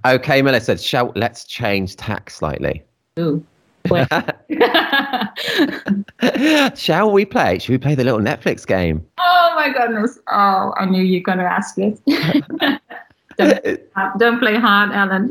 [0.04, 2.82] Okay, Melissa, shall let's change tack slightly.
[3.18, 3.44] Ooh.
[6.76, 7.58] Shall we play?
[7.58, 9.04] Should we play the little Netflix game?
[9.18, 10.18] oh my goodness!
[10.28, 11.98] Oh, I knew you were gonna ask this.
[13.38, 15.30] don't, don't play hard, Ellen.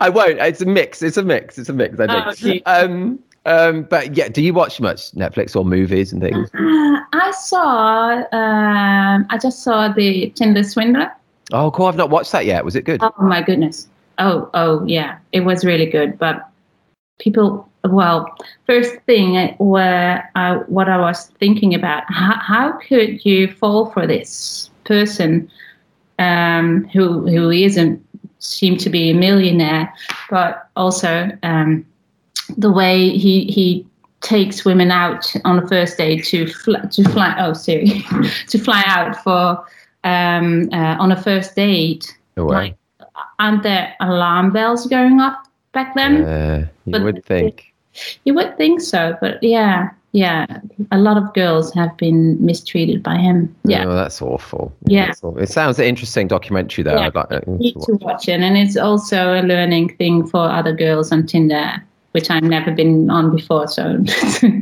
[0.00, 0.38] I won't.
[0.38, 1.02] It's a mix.
[1.02, 1.58] It's a mix.
[1.58, 1.98] It's a mix.
[2.00, 2.36] I Oh, think.
[2.38, 2.62] gee.
[2.64, 6.48] um, um, but yeah, do you watch much Netflix or movies and things?
[6.54, 8.22] Uh, I saw.
[8.32, 11.10] Um, I just saw the Tinder Swindler.
[11.52, 11.86] Oh, cool.
[11.86, 12.64] I've not watched that yet.
[12.64, 13.00] Was it good?
[13.02, 13.88] Oh my goodness.
[14.18, 16.18] Oh, oh yeah, it was really good.
[16.18, 16.48] But
[17.22, 18.26] people, well,
[18.66, 24.06] first thing where I, what I was thinking about, how, how could you fall for
[24.06, 25.50] this person
[26.18, 28.04] um, who who isn't
[28.38, 29.92] seem to be a millionaire,
[30.30, 31.86] but also um,
[32.56, 33.86] the way he he
[34.20, 38.04] takes women out on a first date to fly, to fly oh sorry
[38.48, 39.64] to fly out for
[40.04, 42.54] um, uh, on a first date No way.
[42.54, 42.76] like,
[43.40, 45.36] aren't there alarm bells going off
[45.72, 46.24] back then?
[46.24, 47.72] Uh, you But- would think.
[48.24, 50.46] You would think so, but yeah, yeah,
[50.92, 53.54] a lot of girls have been mistreated by him.
[53.64, 54.72] Yeah, Oh, that's awful.
[54.86, 55.06] Yeah.
[55.08, 55.38] that's awful.
[55.38, 56.94] It sounds an interesting documentary, though.
[56.94, 57.08] Yeah.
[57.08, 58.00] I'd like uh, you need to to watch.
[58.02, 61.70] watch it, and it's also a learning thing for other girls on Tinder,
[62.12, 63.68] which I've never been on before.
[63.68, 63.92] So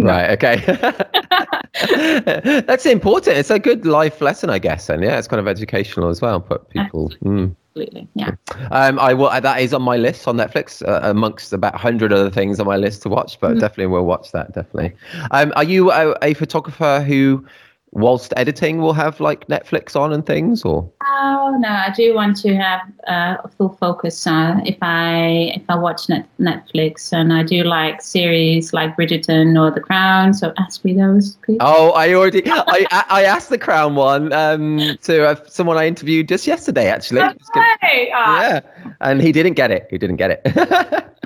[0.00, 0.30] Right.
[0.30, 0.56] Okay.
[2.66, 3.36] that's important.
[3.38, 4.88] It's a good life lesson, I guess.
[4.88, 6.40] And yeah, it's kind of educational as well.
[6.40, 7.12] But people.
[7.24, 7.54] Mm.
[7.70, 8.32] Absolutely, yeah.
[8.70, 9.30] Um, I will.
[9.30, 12.76] That is on my list on Netflix, uh, amongst about hundred other things on my
[12.76, 13.38] list to watch.
[13.40, 13.60] But Mhm.
[13.60, 14.52] definitely will watch that.
[14.52, 14.94] Definitely.
[15.30, 17.44] Um, are you a, a photographer who
[17.92, 22.36] whilst editing will have like Netflix on and things, or Oh no, I do want
[22.38, 27.42] to have uh, full focus uh, if I if I watch net- Netflix, and I
[27.42, 30.34] do like series like Bridgerton or The Crown.
[30.34, 31.58] So ask me those, please.
[31.60, 35.86] oh, I already I I I asked the Crown one um to uh, someone I
[35.86, 37.22] interviewed just yesterday actually.
[37.22, 37.64] It's good.
[37.82, 38.60] Okay, ah, Yeah,
[39.00, 39.86] and he didn't get it.
[39.90, 41.06] He didn't get it.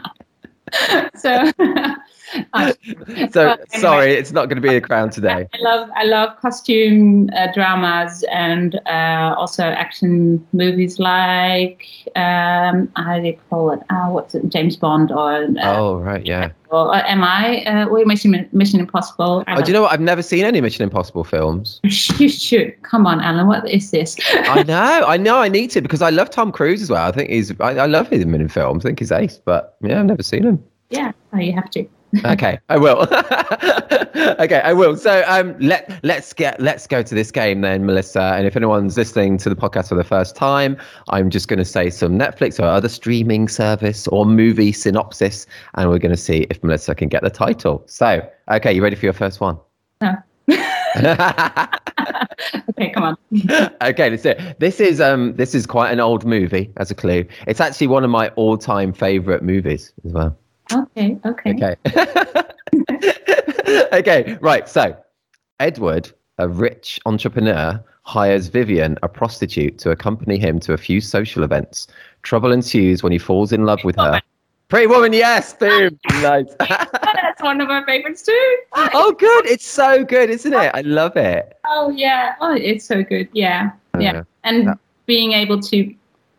[1.17, 1.51] So,
[2.35, 3.57] so anyway.
[3.79, 5.47] sorry, it's not going to be a Crown today.
[5.53, 13.19] I love I love costume uh, dramas and uh, also action movies like um, how
[13.21, 13.81] do you call it?
[13.91, 14.49] Uh, what's it?
[14.49, 16.51] James Bond or uh, Oh right, yeah.
[16.71, 17.63] or uh, Am I?
[17.65, 19.45] Uh, or Mission Mission Impossible.
[19.47, 19.93] I Oh, do you know what?
[19.93, 21.81] I've never seen any Mission Impossible films.
[22.19, 22.81] You should.
[22.83, 23.47] Come on, Alan.
[23.47, 24.17] What is this?
[24.33, 27.07] I know, I know, I need to because I love Tom Cruise as well.
[27.09, 28.85] I think he's, I, I love him in films.
[28.85, 30.63] I think he's ace, but yeah, I've never seen him.
[30.91, 31.87] yeah, oh, you have to.
[32.25, 33.03] Okay, I will.
[34.41, 34.97] okay, I will.
[34.97, 38.35] So um, let let's get let's go to this game then, Melissa.
[38.37, 40.77] And if anyone's listening to the podcast for the first time,
[41.09, 45.91] I'm just going to say some Netflix or other streaming service or movie synopsis, and
[45.91, 47.83] we're going to see if Melissa can get the title.
[47.87, 49.59] So, okay, you ready for your first one?
[50.01, 50.15] No.
[52.71, 53.17] Okay, come on.
[53.83, 54.59] okay, let's do it.
[54.59, 57.25] This is um this is quite an old movie as a clue.
[57.47, 60.37] It's actually one of my all-time favorite movies as well.
[60.73, 61.51] Okay, okay.
[61.51, 61.77] Okay.
[63.93, 64.69] okay, right.
[64.69, 64.97] So,
[65.61, 71.43] Edward, a rich entrepreneur, hires Vivian, a prostitute, to accompany him to a few social
[71.43, 71.87] events.
[72.23, 74.21] Trouble ensues when he falls in love with her.
[74.69, 75.99] Pretty Woman, yes, boom.
[76.15, 76.47] nice.
[76.59, 76.87] Oh,
[77.23, 78.57] that's one of my favorites too.
[78.73, 79.47] oh, good.
[79.47, 80.71] It's so good, isn't it?
[80.75, 81.59] I love it.
[81.67, 82.35] Oh yeah.
[82.41, 83.29] Oh, it's so good.
[83.33, 84.13] Yeah, oh, yeah.
[84.15, 84.23] Yeah.
[84.43, 85.95] And being able to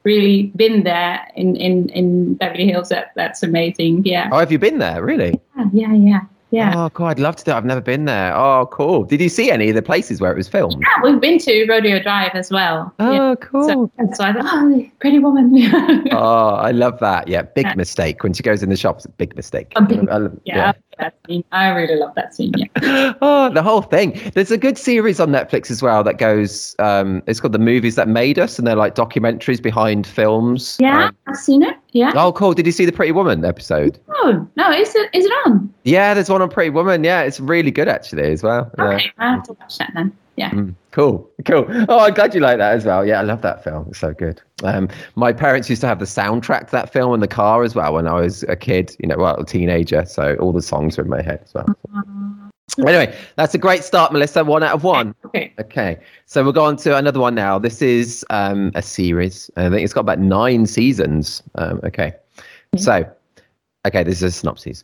[0.06, 4.04] really been there in in in Beverly Hills, that that's amazing.
[4.06, 4.30] Yeah.
[4.32, 5.04] Oh, have you been there?
[5.04, 5.40] Really?
[5.74, 6.20] Yeah, yeah,
[6.52, 6.74] yeah.
[6.76, 7.08] Oh, cool.
[7.08, 7.56] I'd love to do it.
[7.56, 8.34] I've never been there.
[8.36, 9.04] Oh, cool.
[9.04, 10.78] Did you see any of the places where it was filmed?
[10.80, 12.94] Yeah, we've been to Rodeo Drive as well.
[13.00, 13.22] Oh, yeah.
[13.22, 13.68] Oh, cool.
[13.68, 15.52] So, so I thought, oh, Pretty Woman.
[16.12, 17.28] Oh, I love that.
[17.28, 18.24] Yeah, big mistake.
[18.24, 19.74] When she goes in the shops, big mistake.
[19.88, 21.44] Big- I love- yeah, that scene.
[21.52, 22.54] I really love that scene.
[22.58, 23.14] Yeah.
[23.22, 24.20] oh, the whole thing.
[24.34, 26.76] There's a good series on Netflix as well that goes.
[26.80, 30.78] Um, it's called The Movies That Made Us, and they're like documentaries behind films.
[30.80, 31.76] Yeah, Um, I've seen it.
[31.92, 32.12] Yeah.
[32.16, 32.54] oh, cool.
[32.54, 34.00] Did you see the Pretty Woman episode?
[34.10, 35.74] Oh no, is it is it on?
[35.84, 37.04] Yeah, there's one on Pretty Woman.
[37.04, 38.70] Yeah, it's really good actually as well.
[38.78, 38.84] Yeah.
[38.86, 40.12] Okay, I have to watch that then.
[40.38, 40.52] Yeah.
[40.52, 41.66] Mm, cool, cool.
[41.88, 43.06] Oh, I'm glad you like that as well.
[43.06, 43.88] Yeah, I love that film.
[43.90, 44.42] It's so good.
[44.64, 47.74] Um, my parents used to have the soundtrack to that film in the car as
[47.74, 50.06] well when I was a kid, you know, well, a teenager.
[50.06, 51.76] So all the songs were in my head as well.
[52.80, 54.44] Anyway, that's a great start, Melissa.
[54.44, 55.16] One out of one.
[55.26, 55.54] Okay.
[55.60, 57.58] Okay, so we'll go on to another one now.
[57.58, 59.50] This is um, a series.
[59.56, 61.42] I think it's got about nine seasons.
[61.56, 62.14] Um, okay,
[62.76, 63.10] so
[63.86, 64.84] okay, this is a synopsis.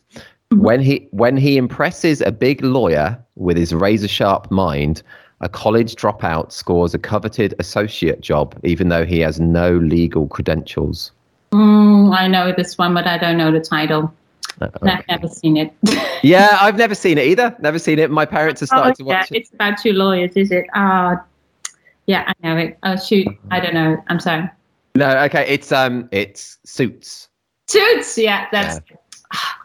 [0.52, 5.02] When he when he impresses a big lawyer with his razor sharp mind,
[5.42, 11.12] a college dropout scores a coveted associate job, even though he has no legal credentials.
[11.52, 14.12] Mm, I know this one, but I don't know the title.
[14.60, 15.72] Uh, I've never seen it.
[16.24, 17.52] Yeah, I've never seen it either.
[17.58, 18.08] Never seen it.
[18.08, 19.38] My parents have started to oh, yeah, watch it.
[19.38, 20.66] it's about two lawyers, is it?
[20.72, 21.20] Ah,
[22.06, 22.78] yeah, I know it.
[22.84, 24.00] Oh shoot, I don't know.
[24.06, 24.48] I'm sorry.
[24.94, 27.28] No, okay, it's um, it's Suits.
[27.66, 28.16] Suits.
[28.16, 28.80] Yeah, that's.
[28.88, 28.96] Yeah.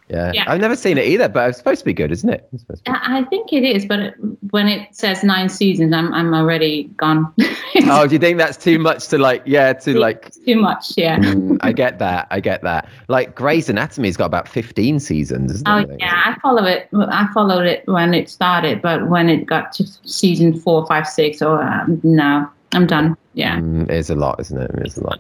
[0.09, 0.45] Yeah.
[0.47, 2.47] I've never seen it either, but it's supposed to be good, isn't it?
[2.53, 4.13] It's supposed to be- I think it is, but it,
[4.51, 7.33] when it says nine seasons, I'm I'm already gone.
[7.89, 9.43] Oh, do you think that's too much to like?
[9.45, 10.31] Yeah, to like.
[10.45, 10.93] Too much.
[10.97, 11.19] Yeah.
[11.19, 12.27] Mm, I get that.
[12.31, 12.89] I get that.
[13.07, 15.89] Like Grey's Anatomy's got about fifteen seasons, isn't Oh it?
[15.91, 16.89] I yeah, I follow it.
[16.93, 21.41] I followed it when it started, but when it got to season four, five, six,
[21.41, 23.15] or um, no, I'm done.
[23.35, 23.57] Yeah.
[23.59, 24.71] Mm, it's a lot, isn't it?
[24.79, 25.19] It's a lot.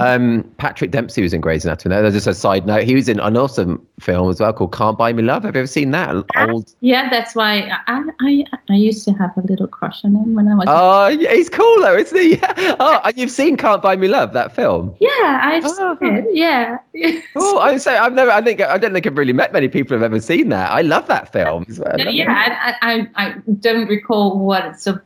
[0.00, 1.94] Um, Patrick Dempsey was in Grey's Anatomy.
[2.00, 2.84] That's just a side note.
[2.84, 5.44] He was in an awesome film as well called Can't Buy Me Love.
[5.44, 6.14] Have you ever seen that?
[6.36, 6.74] Old.
[6.80, 10.48] Yeah, that's why I, I I used to have a little crush on him when
[10.48, 10.64] I was.
[10.68, 12.30] Oh, yeah, he's cool though, isn't he?
[12.40, 12.76] Yeah.
[12.80, 14.94] Oh, and you've seen Can't Buy Me Love, that film.
[15.00, 15.96] yeah, I've Oh.
[16.00, 16.24] seen it.
[16.32, 16.78] Yeah.
[17.36, 18.30] Oh, I say I've never.
[18.30, 20.70] I think I don't think I've really met many people who've ever seen that.
[20.70, 21.64] I love that film.
[21.78, 21.98] well.
[21.98, 22.78] Yeah, it.
[22.82, 25.02] I, I I don't recall what it's a-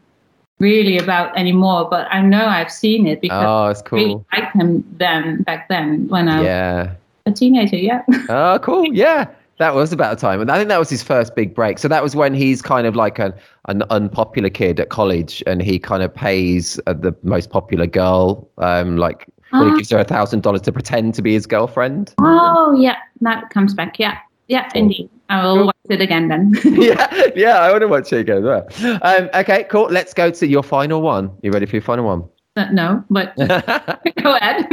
[0.59, 4.27] really about anymore, but I know I've seen it because Oh, it's I really cool.
[4.33, 6.91] liked him then back then when I was Yeah.
[7.27, 7.77] a teenager.
[7.77, 8.03] Yeah.
[8.29, 8.87] Oh, cool.
[8.95, 9.27] Yeah.
[9.59, 10.41] That was about the time.
[10.41, 11.79] And I think that was his first big break.
[11.79, 13.33] So that was when he's kind of like an,
[13.69, 18.49] an unpopular kid at college and he kind of pays uh, the most popular girl,
[18.59, 19.77] um, like, well, he Ah.
[19.77, 22.13] gives her a thousand dollars to pretend to be his girlfriend.
[22.21, 24.01] Oh yeah, that comes back.
[24.01, 25.09] Yeah, yeah, indeed.
[25.35, 26.55] I will watch it again then.
[26.65, 27.31] yeah.
[27.35, 27.59] Yeah.
[27.59, 28.99] I want to watch it again as well.
[29.03, 29.87] Um, okay, cool.
[29.87, 31.31] Let's go to your final one.
[31.43, 32.25] You ready for your final one?
[32.57, 33.35] Uh, no, but
[34.23, 34.67] go ahead.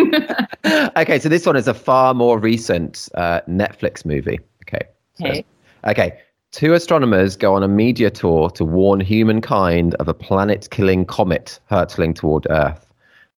[0.98, 1.18] okay.
[1.20, 4.40] So this one is a far more recent uh, Netflix movie.
[4.68, 4.86] Okay.
[5.16, 5.46] So- okay.
[5.88, 6.20] Okay.
[6.52, 11.60] Two astronomers go on a media tour to warn humankind of a planet killing comet
[11.68, 12.92] hurtling toward Earth.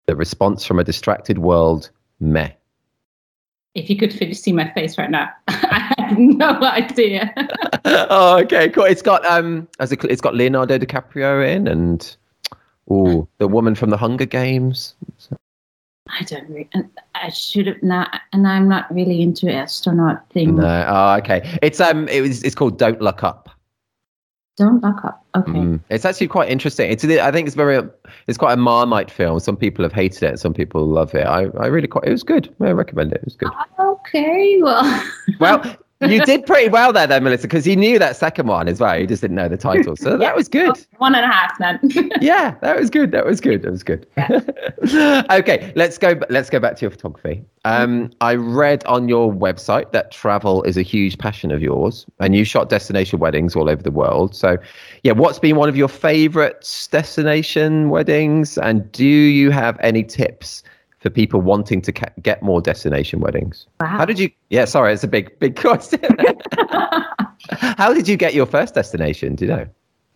[0.08, 2.50] The response from a distracted world meh.
[3.76, 5.30] If you could see my face right now,
[5.98, 7.34] I no idea.
[7.86, 8.86] oh, okay, cool.
[8.86, 12.16] It's got um, as a, it's got Leonardo DiCaprio in, and
[12.90, 14.96] oh, the woman from the Hunger Games.
[16.10, 20.58] I don't and I should have not, and I'm not really into astronaut thing.
[20.58, 21.58] No, oh, okay.
[21.62, 23.50] It's um, it was, it's called Don't Look Up.
[24.56, 25.26] Don't look up.
[25.36, 25.52] Okay.
[25.52, 25.80] Mm.
[25.90, 26.92] It's actually quite interesting.
[26.92, 27.82] It's I think it's very
[28.28, 29.40] it's quite a Marmite film.
[29.40, 31.26] Some people have hated it, some people love it.
[31.26, 32.54] I, I really quite it was good.
[32.60, 33.18] I recommend it.
[33.18, 33.50] It was good.
[33.80, 35.04] Okay, well.
[35.40, 35.76] well,
[36.10, 39.00] you did pretty well there, though, Melissa, because you knew that second one as well.
[39.00, 40.78] You just didn't know the title, so that was good.
[40.98, 41.80] One and a half, then.
[42.22, 43.12] yeah, that was good.
[43.12, 43.62] That was good.
[43.64, 44.08] That was good.
[44.18, 45.24] Yeah.
[45.32, 46.20] okay, let's go.
[46.30, 47.44] Let's go back to your photography.
[47.66, 52.36] Um, I read on your website that travel is a huge passion of yours, and
[52.36, 54.36] you shot destination weddings all over the world.
[54.36, 54.58] So,
[55.04, 60.64] yeah, what's been one of your favorite destination weddings, and do you have any tips?
[61.04, 63.68] For people wanting to ca- get more destination weddings.
[63.82, 63.88] Wow.
[63.88, 64.32] How did you?
[64.50, 66.00] Yeah, sorry, it's a big, big question.
[67.50, 69.36] How did you get your first destination?
[69.36, 69.68] Do you know?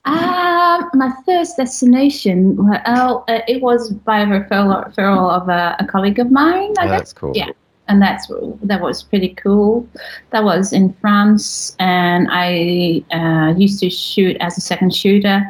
[0.06, 6.20] Um, my first destination, well, uh, it was by referral, referral of a, a, colleague
[6.20, 6.74] of mine.
[6.80, 7.34] I oh, that's cool.
[7.36, 7.50] Yeah,
[7.90, 8.32] and that's
[8.64, 9.86] that was pretty cool.
[10.30, 15.44] That was in France, and I uh, used to shoot as a second shooter,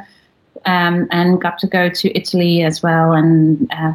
[0.65, 3.93] um, and got to go to Italy as well, and uh,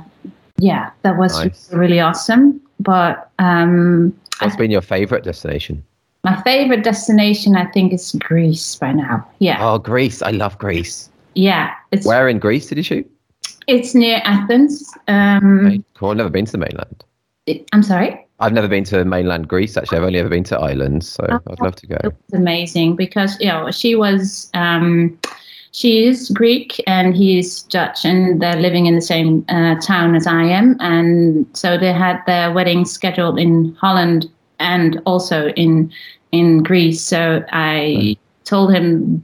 [0.59, 1.73] yeah, that was nice.
[1.73, 2.61] really awesome.
[2.81, 5.85] But um, what's been your favorite destination?
[6.25, 9.27] My favorite destination, I think, is Greece by now.
[9.38, 9.59] Yeah.
[9.61, 10.23] Oh, Greece!
[10.23, 11.11] I love Greece.
[11.35, 11.73] Yeah.
[11.91, 13.11] It's, Where in Greece did you shoot?
[13.67, 14.93] It's near Athens.
[15.09, 15.85] Um.
[15.95, 16.11] Cool.
[16.11, 17.05] I've never been to the mainland.
[17.47, 18.25] It, I'm sorry.
[18.38, 19.77] I've never been to mainland Greece.
[19.77, 21.97] Actually, I've only ever been to islands, so oh, I'd love to go.
[22.03, 24.51] It was amazing because you know she was.
[24.55, 25.19] Um,
[25.73, 30.15] she is Greek and he is Dutch, and they're living in the same uh, town
[30.15, 30.77] as I am.
[30.81, 34.31] And so they had their wedding scheduled in Holland
[34.61, 35.91] and also in
[36.31, 37.01] in Greece.
[37.01, 39.23] So I told him,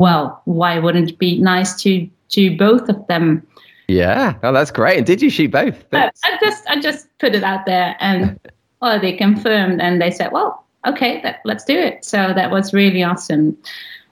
[0.00, 3.46] well, why wouldn't it be nice to do both of them?
[3.88, 4.98] Yeah, oh, that's great.
[4.98, 5.82] And did you shoot both?
[5.92, 8.38] I, I just I just put it out there, and
[8.82, 12.04] well, they confirmed, and they said, well, okay, that, let's do it.
[12.04, 13.56] So that was really awesome.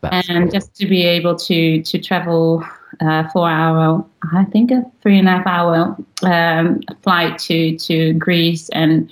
[0.02, 0.52] That's and cool.
[0.52, 2.64] just to be able to to travel
[3.00, 8.12] uh, four hour, I think a three and a half hour um, flight to to
[8.14, 9.10] Greece, and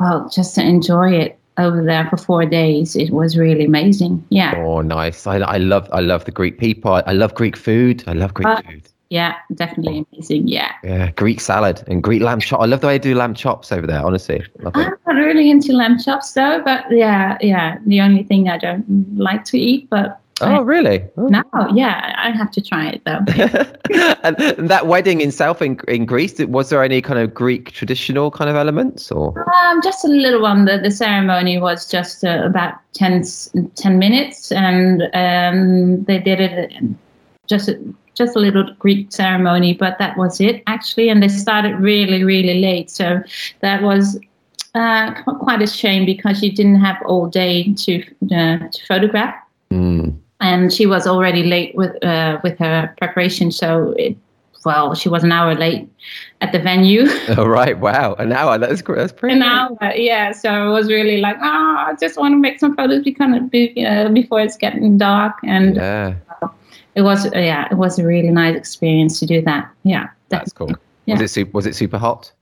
[0.00, 2.96] well, just to enjoy it over there for four days.
[2.96, 4.24] It was really amazing.
[4.30, 4.54] Yeah.
[4.56, 5.26] Oh, nice.
[5.26, 6.92] I, I love I love the Greek people.
[6.92, 8.04] I, I love Greek food.
[8.06, 8.88] I love Greek uh, food.
[9.10, 10.48] Yeah, definitely amazing.
[10.48, 10.72] Yeah.
[10.84, 12.60] Yeah, Greek salad and Greek lamb chop.
[12.60, 14.04] I love the way they do lamb chops over there.
[14.04, 14.72] Honestly, I'm
[15.06, 16.60] not really into lamb chops though.
[16.62, 17.78] But yeah, yeah.
[17.86, 21.04] The only thing I don't like to eat, but Oh, really?
[21.16, 21.26] Oh.
[21.26, 21.42] No,
[21.74, 23.18] yeah, I have to try it though.
[24.22, 28.48] and, that wedding itself in in Greece, was there any kind of Greek traditional kind
[28.48, 29.34] of elements, or?
[29.52, 30.64] Um, just a little one.
[30.64, 33.24] The, the ceremony was just uh, about 10,
[33.74, 36.72] 10 minutes, and um, they did it
[37.48, 37.70] just
[38.18, 41.08] just a little Greek ceremony, but that was it actually.
[41.08, 42.90] And they started really, really late.
[42.90, 43.22] So
[43.60, 44.18] that was
[44.74, 49.34] uh, quite a shame because you didn't have all day to, uh, to photograph.
[49.70, 50.18] Mm.
[50.40, 54.16] And she was already late with uh, with her preparation, so it,
[54.64, 55.90] well, she was an hour late
[56.40, 57.08] at the venue.
[57.36, 57.76] Oh right!
[57.76, 58.56] Wow, an hour.
[58.56, 59.34] That's that's pretty.
[59.34, 60.30] An hour, yeah.
[60.30, 64.08] So it was really like, oh, I just want to make some photos because uh,
[64.10, 66.14] before it's getting dark, and yeah
[66.98, 69.70] it was uh, yeah, it was a really nice experience to do that.
[69.84, 70.72] Yeah, that's cool.
[71.06, 71.14] Yeah.
[71.14, 72.32] Was it super, was it super hot?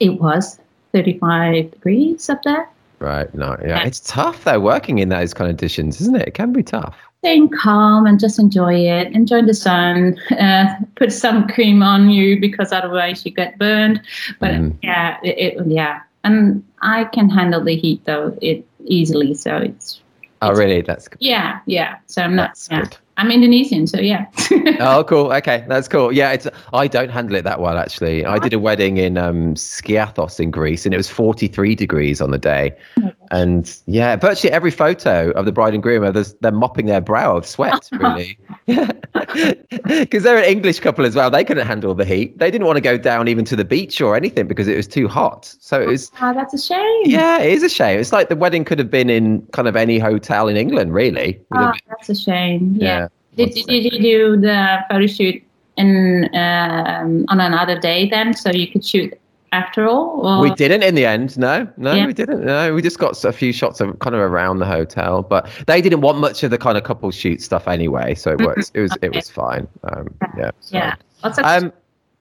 [0.00, 0.58] It was
[0.92, 2.68] 35 degrees up there.
[2.98, 3.32] Right.
[3.34, 3.56] No.
[3.60, 3.68] Yeah.
[3.68, 3.84] yeah.
[3.84, 6.26] It's tough though working in those conditions, isn't it?
[6.26, 6.96] It can be tough.
[7.20, 9.12] Staying calm and just enjoy it.
[9.12, 10.18] Enjoy the sun.
[10.32, 14.02] Uh, put some cream on you because otherwise you get burned.
[14.40, 14.76] But mm.
[14.82, 16.00] yeah, it, it, yeah.
[16.24, 20.00] And I can handle the heat though it easily, so it's.
[20.42, 20.82] Oh really?
[20.82, 21.18] That's good.
[21.20, 21.98] Yeah, yeah.
[22.06, 22.50] So I'm not.
[22.50, 22.80] That's yeah.
[22.80, 22.96] good.
[23.16, 24.26] I'm Indonesian, so yeah.
[24.80, 25.32] oh, cool.
[25.32, 26.12] Okay, that's cool.
[26.12, 28.24] Yeah, it's I don't handle it that well actually.
[28.24, 32.32] I did a wedding in um, Skiathos in Greece, and it was 43 degrees on
[32.32, 32.76] the day.
[32.98, 37.36] Oh and yeah, virtually every photo of the bride and groom, they're mopping their brow
[37.36, 37.88] of sweat.
[38.04, 41.30] Really, because they're an English couple as well.
[41.30, 42.38] They couldn't handle the heat.
[42.38, 44.86] They didn't want to go down even to the beach or anything because it was
[44.86, 45.54] too hot.
[45.60, 46.10] So it was.
[46.20, 47.02] Oh, that's a shame.
[47.04, 47.98] Yeah, it is a shame.
[47.98, 51.40] It's like the wedding could have been in kind of any hotel in England, really.
[51.54, 52.74] Oh, that's a shame.
[52.78, 52.86] yeah.
[52.86, 53.03] yeah
[53.36, 55.42] did, did, did you do the photo shoot
[55.76, 59.18] in um, on another day then, so you could shoot
[59.52, 60.26] after all?
[60.26, 60.40] Or?
[60.40, 61.36] We didn't in the end.
[61.38, 62.06] No, no, Yeah.
[62.06, 62.44] we didn't.
[62.44, 65.80] No, we just got a few shots of kind of around the hotel, but they
[65.80, 68.80] didn't want much of the kind of couple shoot stuff anyway, so it was it
[68.80, 69.66] was it was fine.
[69.84, 70.50] Um, yeah.
[70.60, 70.94] so- Yeah.
[71.42, 71.72] Um.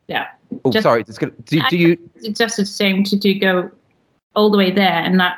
[0.07, 0.27] yeah.
[0.65, 1.03] Oh, Just- sorry.
[1.03, 1.97] Just gonna, do, do you?
[2.17, 3.71] It's just the same to do go
[4.35, 5.37] all the way there and not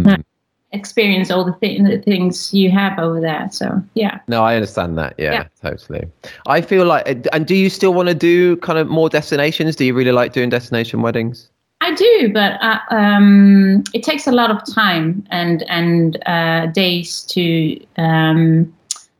[0.00, 0.24] Mm.
[0.72, 3.48] Experience all the, th- the things you have over there.
[3.52, 4.20] So yeah.
[4.28, 5.14] No, I understand that.
[5.18, 5.44] Yeah, Yeah.
[5.62, 6.06] totally.
[6.46, 9.76] I feel like, and do you still want to do kind of more destinations?
[9.76, 11.48] Do you really like doing destination weddings?
[11.80, 17.22] I do, but uh, um, it takes a lot of time and and uh, days
[17.22, 18.72] to um,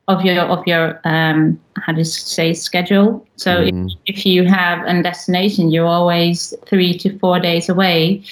[0.06, 3.26] of your of your um, how do you say schedule.
[3.36, 3.90] So Mm.
[4.06, 8.22] if, if you have a destination, you're always three to four days away,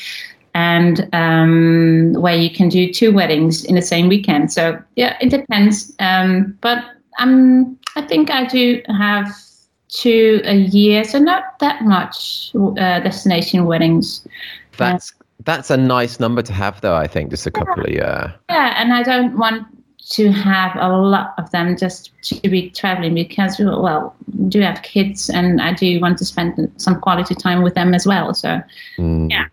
[0.54, 4.52] and um, where you can do two weddings in the same weekend.
[4.52, 5.92] So yeah, it depends.
[5.98, 6.84] Um, but
[7.18, 9.32] um, I think I do have
[9.88, 14.26] two a year, so not that much uh, destination weddings.
[14.76, 15.12] That's
[15.44, 16.96] that's a nice number to have, though.
[16.96, 18.32] I think just a couple of yeah.
[18.48, 19.66] Yeah, and I don't want
[20.10, 24.14] to have a lot of them just to be traveling because well,
[24.48, 28.06] do have kids and I do want to spend some quality time with them as
[28.06, 28.34] well.
[28.34, 28.60] So
[28.98, 29.30] Mm.
[29.30, 29.46] Yeah.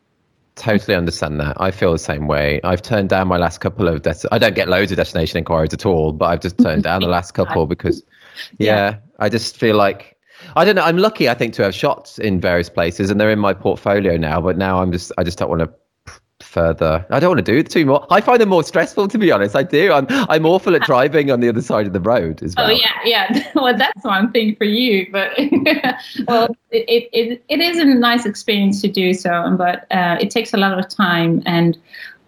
[0.57, 1.55] Totally understand that.
[1.61, 2.59] I feel the same way.
[2.63, 4.01] I've turned down my last couple of.
[4.01, 7.01] Des- I don't get loads of destination inquiries at all, but I've just turned down
[7.01, 8.03] the last couple because,
[8.57, 10.17] yeah, I just feel like
[10.55, 10.83] I don't know.
[10.83, 14.17] I'm lucky, I think, to have shots in various places, and they're in my portfolio
[14.17, 14.41] now.
[14.41, 15.71] But now I'm just, I just don't want to
[16.47, 17.05] further.
[17.09, 18.05] I don't want to do it too much.
[18.09, 19.55] I find them more stressful, to be honest.
[19.55, 19.91] I do.
[19.91, 22.67] I'm, I'm awful at driving on the other side of the road as well.
[22.67, 23.51] Oh yeah, yeah.
[23.55, 25.31] well, that's one thing for you, but
[26.27, 30.31] well, it, it, it, it is a nice experience to do so, but uh, it
[30.31, 31.77] takes a lot of time and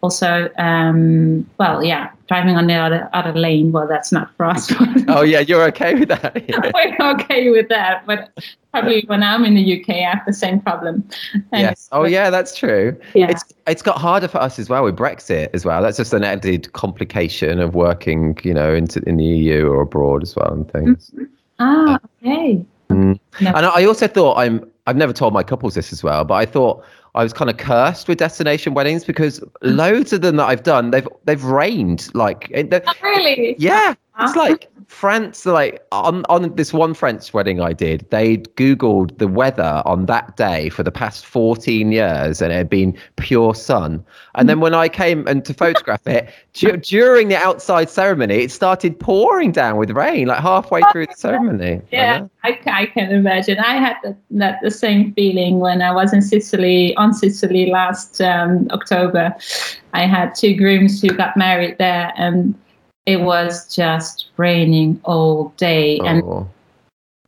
[0.01, 3.71] also, um, well, yeah, driving on the other other lane.
[3.71, 4.71] Well, that's not for us.
[5.11, 6.47] Oh yeah, you're okay with that.
[6.47, 6.71] Yeah.
[6.99, 8.29] We're okay with that, but
[8.71, 11.03] probably when I'm in the UK, I have the same problem.
[11.51, 11.89] And- Yes.
[11.91, 12.95] Oh yeah, that's true.
[13.15, 13.31] Yeah.
[13.31, 15.81] It's it's got harder for us as well with Brexit as well.
[15.81, 20.21] That's just an added complication of working, you know, into in the EU or abroad
[20.21, 21.11] as well and things.
[21.59, 22.63] Ah, okay.
[22.89, 23.19] Mm.
[23.41, 23.51] No.
[23.53, 26.45] And I also thought I'm I've never told my couples this as well, but I
[26.45, 26.83] thought
[27.19, 30.91] I was kind of cursed with destination weddings because loads of them that I've done,
[30.91, 32.49] they've they've rained like
[32.87, 33.55] Oh, really?
[33.59, 35.45] yeah, it's like France.
[35.45, 40.35] Like on on this one French wedding I did, they'd googled the weather on that
[40.37, 44.03] day for the past fourteen years, and it had been pure sun.
[44.35, 48.51] And then when I came and to photograph it du- during the outside ceremony, it
[48.51, 51.81] started pouring down with rain, like halfway through the ceremony.
[51.91, 53.59] Yeah, I, I can imagine.
[53.59, 58.21] I had the, that the same feeling when I was in Sicily, on Sicily last
[58.21, 59.35] um, October.
[59.93, 62.55] I had two grooms who got married there, and
[63.09, 65.99] it was just raining all day.
[66.05, 66.47] And Oh.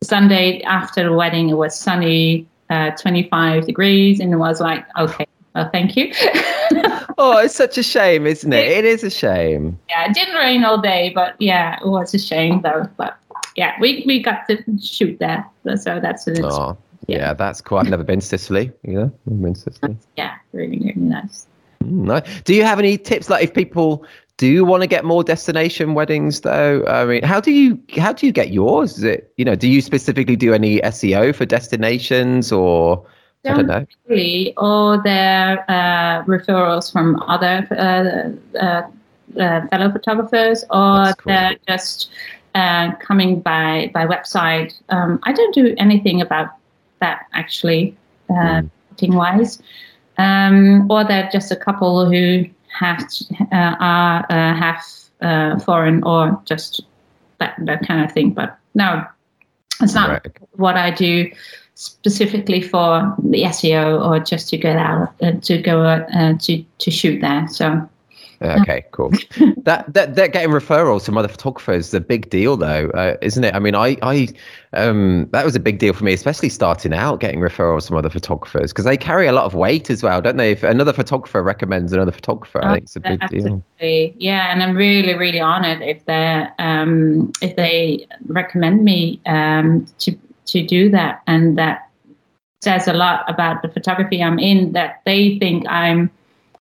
[0.02, 5.26] Sunday after the wedding, it was sunny, uh, 25 degrees, and it was like, okay,
[5.54, 6.12] well, thank you.
[7.18, 8.66] oh, it's such a shame, isn't it?
[8.66, 9.78] It is a shame.
[9.88, 12.88] yeah, it didn't rain all day, but yeah, it was a shame though.
[12.96, 13.16] But
[13.56, 15.44] yeah, we, we got to shoot there,
[15.76, 16.76] so that's an Oh,
[17.06, 17.18] Yeah.
[17.18, 17.78] yeah, that's cool.
[17.78, 18.72] I've never been to Sicily.
[18.82, 19.96] Yeah, been to Sicily.
[20.16, 21.46] yeah, really really nice.
[21.84, 22.42] Mm, nice.
[22.42, 24.04] Do you have any tips, like if people
[24.42, 26.84] do you want to get more destination weddings, though?
[26.88, 28.98] I mean, how do you how do you get yours?
[28.98, 29.54] Is it you know?
[29.54, 33.06] Do you specifically do any SEO for destinations, or
[33.44, 33.86] I don't know?
[34.08, 38.82] Really, or their uh, referrals from other uh, uh,
[39.40, 41.14] uh, fellow photographers, or cool.
[41.26, 42.10] they're just
[42.56, 44.74] uh, coming by by website.
[44.88, 46.48] Um, I don't do anything about
[46.98, 47.96] that actually,
[48.28, 48.62] uh,
[48.98, 49.14] Mm.
[49.14, 49.62] wise.
[50.18, 53.04] Um, or they're just a couple who have
[53.52, 54.82] uh, are uh, have
[55.20, 56.82] uh, foreign or just
[57.38, 58.30] that that kind of thing.
[58.30, 59.04] But no,
[59.80, 60.38] it's not Right.
[60.52, 61.30] what I do
[61.74, 66.90] specifically for the SEO or just to get out uh, to go uh, to to
[66.90, 67.48] shoot there.
[67.48, 67.88] So
[68.42, 69.10] Okay, cool.
[69.58, 73.44] that, that that getting referrals from other photographers is a big deal, though, uh, isn't
[73.44, 73.54] it?
[73.54, 74.28] I mean, I I
[74.72, 78.10] um that was a big deal for me, especially starting out, getting referrals from other
[78.10, 80.52] photographers because they carry a lot of weight as well, don't they?
[80.52, 83.64] If another photographer recommends another photographer, I think it's a big deal.
[83.78, 90.16] Yeah, and I'm really, really honored if they um, if they recommend me um, to
[90.46, 91.88] to do that, and that
[92.62, 94.72] says a lot about the photography I'm in.
[94.72, 96.10] That they think I'm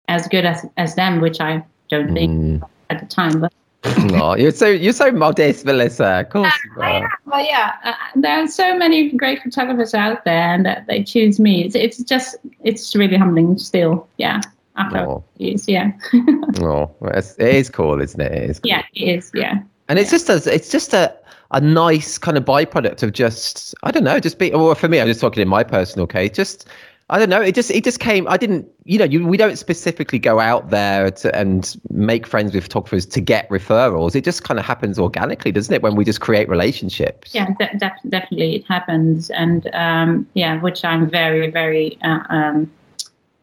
[0.10, 2.62] as good as as them, which I don't think Mm.
[2.89, 3.39] at the time.
[3.39, 3.53] But
[4.22, 6.20] oh, you're so you're so modest, Melissa.
[6.22, 10.26] Of course you I am, but yeah, uh, there are so many great photographers out
[10.26, 11.64] there, and that they choose me.
[11.64, 12.36] It's, it's just
[12.66, 14.05] it's really humbling still.
[14.18, 14.41] Yeah,
[14.76, 15.66] after Oh, years.
[15.68, 15.91] Yeah,
[16.62, 18.32] oh, it's, it is cool, isn't it?
[18.34, 18.70] It is cool.
[18.70, 19.32] yeah, it is.
[19.34, 19.60] Yeah.
[19.88, 21.12] And it's just a, it's just a,
[21.51, 24.99] a nice kind of byproduct of just, I don't know, just be, well, for me,
[25.01, 26.68] I'm just talking in my personal case, just
[27.12, 27.41] I don't know.
[27.41, 28.28] It just it just came.
[28.28, 28.68] I didn't.
[28.86, 33.05] You know, you, we don't specifically go out there to, and make friends with photographers
[33.07, 34.16] to get referrals.
[34.16, 35.82] It just kind of happens organically, doesn't it?
[35.82, 37.34] When we just create relationships.
[37.34, 42.72] Yeah, de- de- definitely it happens, and um, yeah, which I'm very very uh, um,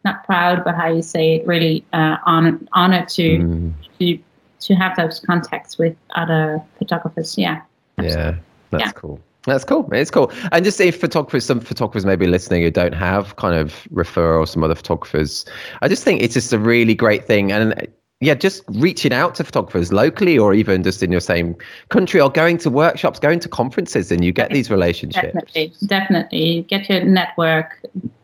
[0.05, 3.73] not proud, but how you say it, really uh, honored honored to mm.
[3.99, 4.17] to
[4.61, 7.37] to have those contacts with other photographers.
[7.37, 7.61] Yeah.
[7.97, 8.23] Absolutely.
[8.23, 8.37] Yeah,
[8.71, 8.91] that's yeah.
[8.91, 9.19] cool.
[9.47, 9.87] That's cool.
[9.93, 10.29] It's cool.
[10.51, 14.49] And just if photographers, some photographers may be listening who don't have kind of referrals
[14.49, 15.45] some other photographers,
[15.81, 17.53] I just think it's just a really great thing.
[17.53, 17.87] And
[18.19, 21.55] yeah, just reaching out to photographers locally or even just in your same
[21.89, 25.33] country or going to workshops, going to conferences, and you get these relationships.
[25.33, 26.65] Definitely, definitely.
[26.67, 27.79] Get your network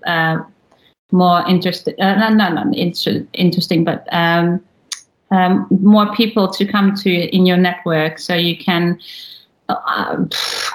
[0.06, 0.40] uh,
[1.14, 1.94] more interesting.
[2.02, 4.62] Uh, no, no, no, inter- interesting, but um,
[5.32, 9.00] um, more people to come to in your network so you can
[9.86, 10.26] uh,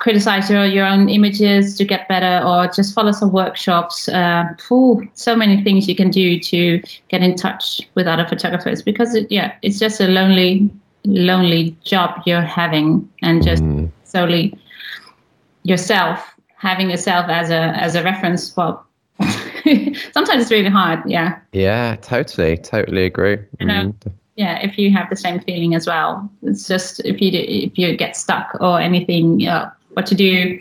[0.00, 4.08] criticize your, your own images to get better or just follow some workshops.
[4.08, 8.82] Uh, ooh, so many things you can do to get in touch with other photographers
[8.82, 10.70] because it, yeah it's just a lonely
[11.04, 13.90] lonely job you're having and just mm.
[14.04, 14.56] solely
[15.62, 18.56] yourself having yourself as a as a reference.
[18.56, 18.84] Well
[20.12, 21.38] sometimes it's really hard yeah.
[21.52, 23.38] Yeah totally totally agree.
[23.60, 23.94] Mm
[24.38, 26.30] yeah if you have the same feeling as well.
[26.42, 30.14] It's just if you do, if you get stuck or anything you know, what to
[30.14, 30.58] do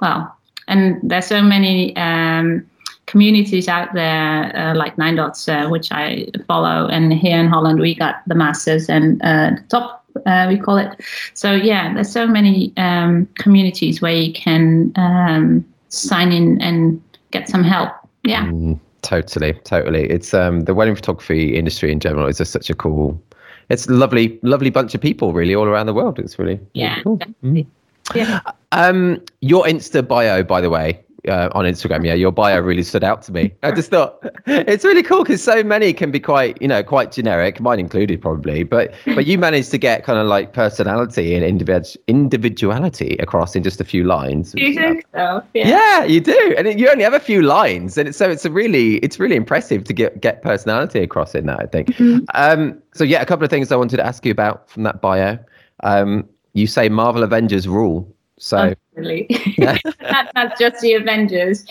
[0.00, 0.34] well
[0.66, 2.66] and there's so many um,
[3.06, 7.80] communities out there uh, like nine dots uh, which i follow and here in holland
[7.80, 11.00] we got the masters and uh, top uh, we call it.
[11.34, 17.48] So yeah there's so many um, communities where you can um, sign in and get
[17.48, 17.92] some help.
[18.24, 18.46] Yeah.
[18.46, 18.80] Mm.
[19.08, 20.04] Totally, totally.
[20.10, 23.18] It's um the wedding photography industry in general is just such a cool.
[23.70, 26.18] It's a lovely, lovely bunch of people, really, all around the world.
[26.18, 26.90] It's really yeah.
[26.90, 27.18] Really cool.
[27.42, 27.66] Mm.
[28.14, 28.40] Yeah.
[28.72, 32.04] Um, your Insta bio, by the way, uh, on Instagram.
[32.04, 33.52] Yeah, your bio really stood out to me.
[33.62, 37.12] I just thought it's really cool because so many can be quite, you know, quite
[37.12, 38.62] generic, mine included probably.
[38.62, 43.62] But but you managed to get kind of like personality and individ- individuality across in
[43.62, 44.54] just a few lines.
[44.56, 45.42] You think so?
[45.54, 45.68] Yeah.
[45.68, 48.44] yeah, you do, and it, you only have a few lines, and it's, so it's
[48.44, 51.60] a really it's really impressive to get get personality across in that.
[51.60, 51.88] I think.
[51.88, 52.24] Mm-hmm.
[52.34, 55.00] Um, so yeah, a couple of things I wanted to ask you about from that
[55.00, 55.38] bio.
[55.82, 58.12] Um, you say Marvel Avengers rule.
[58.38, 59.26] So really,
[59.58, 61.64] not, not just the Avengers.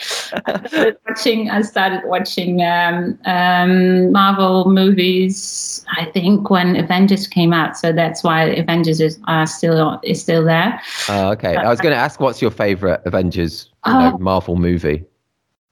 [0.46, 1.50] I started watching.
[1.50, 5.86] I started watching um, um, Marvel movies.
[5.96, 10.44] I think when Avengers came out, so that's why Avengers is are still is still
[10.44, 10.82] there.
[11.10, 11.56] Oh, okay.
[11.56, 14.18] But I was going to ask, what's your favorite Avengers you know, oh.
[14.18, 15.06] Marvel movie?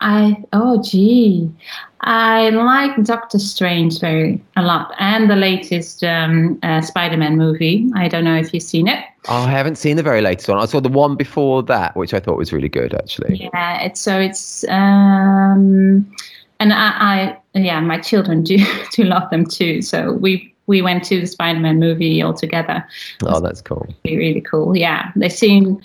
[0.05, 1.49] I oh gee,
[2.01, 7.89] I like Doctor Strange very a lot, and the latest um, uh, Spider-Man movie.
[7.95, 9.03] I don't know if you've seen it.
[9.27, 10.59] Oh, I haven't seen the very latest one.
[10.59, 13.49] I saw the one before that, which I thought was really good, actually.
[13.51, 16.07] Yeah, it's so it's um,
[16.59, 19.81] and I, I yeah, my children do do love them too.
[19.81, 22.85] So we we went to the Spider-Man movie all together.
[23.23, 23.87] Oh, that's cool.
[24.03, 24.77] Really, really cool.
[24.77, 25.81] Yeah, they seem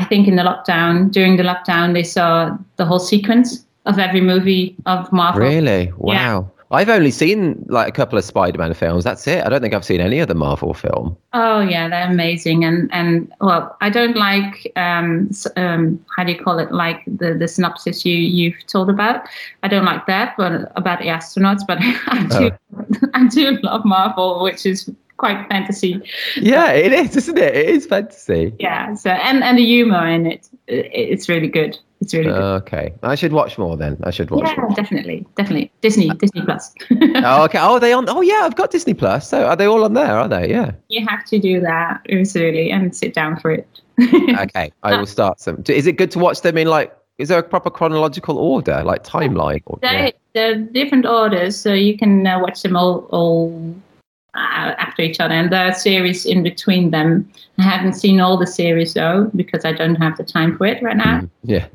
[0.00, 4.22] I think in the lockdown, during the lockdown, they saw the whole sequence of every
[4.22, 5.42] movie of Marvel.
[5.42, 5.92] Really?
[5.98, 6.12] Wow.
[6.12, 6.44] Yeah.
[6.72, 9.04] I've only seen like a couple of Spider-Man films.
[9.04, 9.44] That's it.
[9.44, 11.16] I don't think I've seen any other Marvel film.
[11.32, 12.64] Oh yeah, they're amazing.
[12.64, 16.70] And and well, I don't like um, um how do you call it?
[16.70, 19.28] Like the the synopsis you you've told about.
[19.64, 21.62] I don't like that, but about the astronauts.
[21.66, 23.08] But I do oh.
[23.14, 24.88] I do love Marvel, which is
[25.20, 26.00] quite fantasy.
[26.36, 27.54] Yeah, it is, isn't it?
[27.54, 28.54] It is fantasy.
[28.58, 28.94] Yeah.
[28.94, 31.78] So and and the humor in it, it's really good.
[32.00, 32.42] It's really good.
[32.62, 33.98] Okay, I should watch more then.
[34.02, 34.48] I should watch.
[34.48, 34.70] Yeah, more.
[34.70, 35.70] definitely, definitely.
[35.82, 36.72] Disney, Disney Plus.
[36.90, 37.58] oh, okay.
[37.58, 38.08] Oh, are they on?
[38.08, 38.40] Oh, yeah.
[38.44, 39.28] I've got Disney Plus.
[39.28, 40.18] So are they all on there?
[40.18, 40.48] Are they?
[40.48, 40.72] Yeah.
[40.88, 43.68] You have to do that really and sit down for it.
[44.40, 45.62] okay, I will start some.
[45.68, 46.96] Is it good to watch them in like?
[47.18, 49.60] Is there a proper chronological order, like timeline?
[49.66, 50.10] Or, yeah?
[50.32, 53.89] They're different orders, so you can uh, watch them all all uh,
[54.34, 57.30] after each other, and there are series in between them.
[57.58, 60.82] I haven't seen all the series though because I don't have the time for it
[60.82, 61.20] right now.
[61.20, 61.66] Mm, yeah.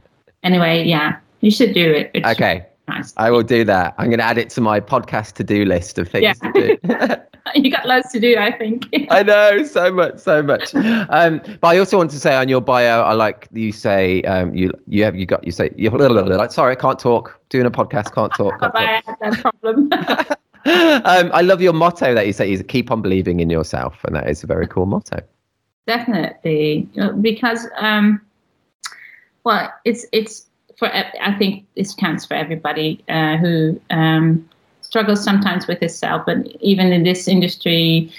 [0.44, 2.12] Anyway, yeah, you should do it.
[2.14, 2.66] It's okay.
[2.88, 3.14] Nice.
[3.18, 3.96] I will do that.
[3.98, 6.52] I'm going to add it to my podcast to do list of things yeah.
[6.52, 7.16] to do.
[7.56, 8.88] you got loads to do, I think.
[9.10, 10.74] I know so much, so much.
[10.74, 14.54] Um, but I also want to say on your bio, I like you say um,
[14.56, 17.40] you you have you got you say you like sorry, I can't talk.
[17.50, 18.60] Doing a podcast, can't talk.
[18.60, 19.90] Can't I have that problem.
[21.06, 24.16] um, I love your motto that you say is keep on believing in yourself, and
[24.16, 25.20] that is a very cool motto.
[25.86, 28.20] Definitely, uh, because um,
[29.44, 30.48] well, it's it's
[30.78, 34.50] for I think this counts for everybody uh, who um,
[34.82, 38.12] struggles sometimes with himself, but even in this industry,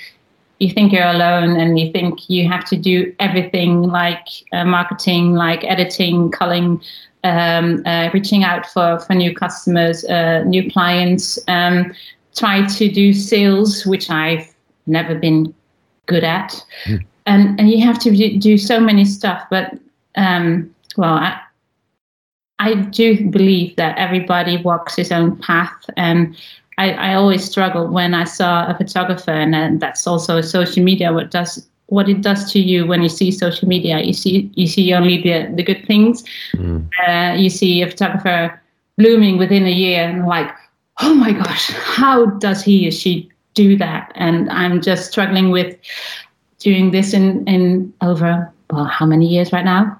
[0.58, 5.34] you think you're alone and you think you have to do everything like uh, marketing,
[5.34, 6.80] like editing, culling,
[7.24, 11.92] um, uh, reaching out for, for new customers, uh, new clients, um,
[12.36, 14.46] try to do sales, which I've
[14.86, 15.54] never been
[16.06, 16.64] good at.
[16.84, 17.04] Mm.
[17.26, 19.42] And, and you have to do so many stuff.
[19.50, 19.78] But,
[20.16, 21.40] um, well, I,
[22.58, 25.74] I do believe that everybody walks his own path.
[25.96, 26.36] And
[26.78, 31.12] I, I always struggled when I saw a photographer, and that's also social media.
[31.12, 34.00] What does what it does to you when you see social media?
[34.00, 36.22] You see you see only the the good things.
[36.52, 36.86] Mm.
[37.06, 38.60] Uh, you see a photographer
[38.98, 40.50] blooming within a year, and like,
[41.00, 44.12] oh my gosh, how does he or she do that?
[44.14, 45.76] And I'm just struggling with
[46.58, 49.98] doing this in in over well, how many years right now?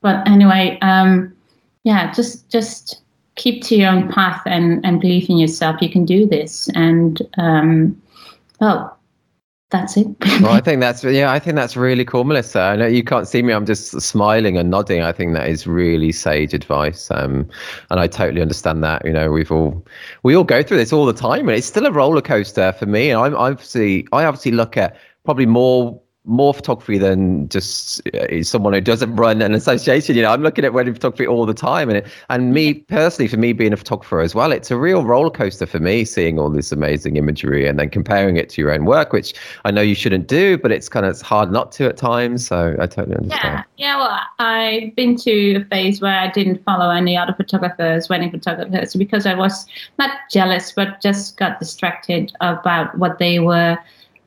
[0.00, 1.34] But anyway, um,
[1.84, 3.02] yeah, just just
[3.36, 5.80] keep to your own path and, and believe in yourself.
[5.80, 6.68] You can do this.
[6.74, 8.00] And um,
[8.60, 8.95] well,
[9.70, 10.06] that's it.
[10.40, 12.60] well, I think that's yeah, I think that's really cool, Melissa.
[12.60, 15.02] I know you can't see me; I'm just smiling and nodding.
[15.02, 17.48] I think that is really sage advice, um,
[17.90, 19.04] and I totally understand that.
[19.04, 19.84] You know, we've all
[20.22, 22.86] we all go through this all the time, and it's still a roller coaster for
[22.86, 23.10] me.
[23.10, 28.72] And I'm obviously I obviously look at probably more more photography than just uh, someone
[28.72, 30.16] who doesn't run an association.
[30.16, 33.28] You know, I'm looking at wedding photography all the time, and it, and me personally,
[33.28, 36.38] for me being a photographer as well, it's a real roller coaster for me seeing
[36.38, 39.82] all this amazing imagery and then comparing it to your own work, which I know
[39.82, 42.46] you shouldn't do, but it's kind of it's hard not to at times.
[42.46, 43.64] So I totally understand.
[43.76, 43.96] Yeah, yeah.
[43.96, 48.94] Well, I've been to a phase where I didn't follow any other photographers, wedding photographers,
[48.94, 49.66] because I was
[49.98, 53.78] not jealous, but just got distracted about what they were.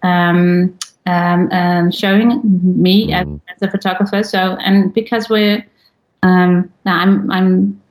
[0.02, 3.14] Um, um, um, showing me mm.
[3.14, 4.24] as, as, a photographer.
[4.24, 5.66] So, and because we're,
[6.24, 7.82] um, I'm, I'm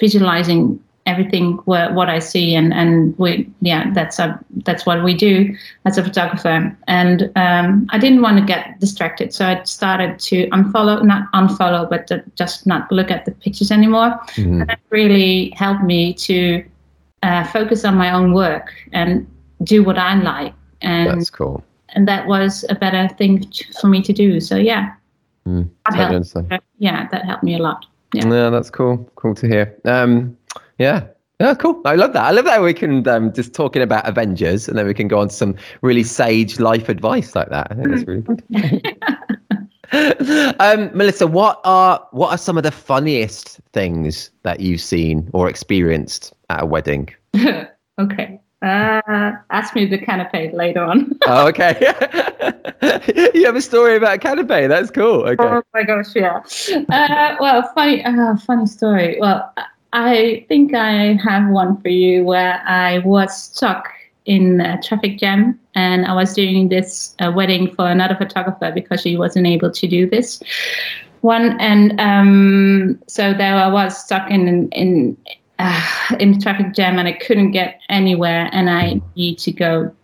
[0.00, 5.14] visualizing everything what, what I see, and and we, yeah, that's a that's what we
[5.14, 5.54] do
[5.84, 6.76] as a photographer.
[6.88, 11.88] And um, I didn't want to get distracted, so I started to unfollow, not unfollow,
[11.88, 14.18] but to just not look at the pictures anymore.
[14.36, 14.60] Mm-hmm.
[14.60, 16.64] And that really helped me to
[17.22, 19.26] uh, focus on my own work and
[19.62, 20.54] do what I like.
[20.80, 21.62] And that's cool
[21.94, 24.40] and that was a better thing for me to do.
[24.40, 24.94] So yeah,
[25.46, 26.10] mm, that
[26.50, 27.86] helped, yeah, that helped me a lot.
[28.12, 28.28] Yeah.
[28.28, 29.10] yeah, that's cool.
[29.16, 29.76] Cool to hear.
[29.84, 30.36] Um,
[30.78, 31.06] yeah,
[31.40, 31.80] yeah, cool.
[31.84, 32.24] I love that.
[32.24, 35.18] I love that we can um, just talking about Avengers, and then we can go
[35.18, 37.68] on to some really sage life advice like that.
[37.70, 38.42] I think that's really good.
[40.60, 45.48] um, Melissa, what are what are some of the funniest things that you've seen or
[45.48, 47.08] experienced at a wedding?
[47.98, 48.40] okay.
[48.64, 51.12] Uh, ask me the canapé later on.
[51.26, 51.76] oh, okay.
[53.34, 54.68] you have a story about canapé.
[54.68, 55.20] That's cool.
[55.28, 55.44] Okay.
[55.44, 56.40] Oh my gosh, yeah.
[56.88, 59.18] Uh, well, funny, uh, funny story.
[59.20, 59.52] Well,
[59.92, 63.90] I think I have one for you where I was stuck
[64.24, 69.02] in a traffic jam and I was doing this uh, wedding for another photographer because
[69.02, 70.42] she wasn't able to do this
[71.20, 71.60] one.
[71.60, 75.18] And um, so there I was stuck in in
[75.58, 79.94] uh, in traffic jam and I couldn't get anywhere and I need to go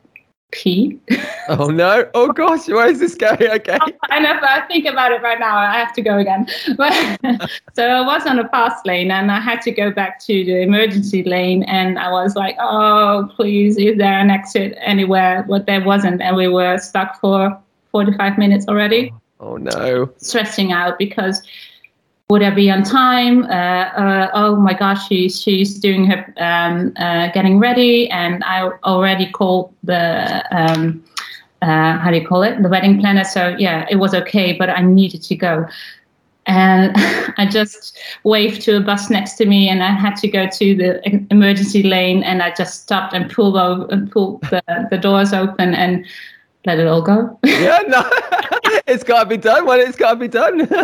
[0.52, 0.98] pee.
[1.48, 2.08] oh no!
[2.14, 3.38] Oh gosh, where is this going?
[3.50, 3.78] Okay.
[4.10, 4.38] I know.
[4.42, 5.56] I think about it right now.
[5.56, 6.46] I have to go again.
[6.76, 6.92] But
[7.74, 10.60] so I was on a fast lane and I had to go back to the
[10.60, 15.44] emergency lane and I was like, oh please, is there an exit anywhere?
[15.48, 17.56] But there wasn't, and we were stuck for
[17.90, 19.12] 45 minutes already.
[19.40, 20.12] Oh no!
[20.18, 21.42] Stressing out because
[22.30, 23.42] would I be on time?
[23.44, 28.62] Uh, uh, oh my gosh, she's she's doing her um, uh, getting ready, and I
[28.84, 31.04] already called the um,
[31.60, 33.24] uh, how do you call it the wedding planner.
[33.24, 35.66] So yeah, it was okay, but I needed to go,
[36.46, 36.92] and
[37.36, 40.74] I just waved to a bus next to me, and I had to go to
[40.76, 45.32] the emergency lane, and I just stopped and pulled over, and pulled the, the doors
[45.32, 46.06] open and
[46.66, 47.38] let it all go.
[47.44, 48.02] yeah, no,
[48.86, 50.68] it's got to be done when it's got to be done.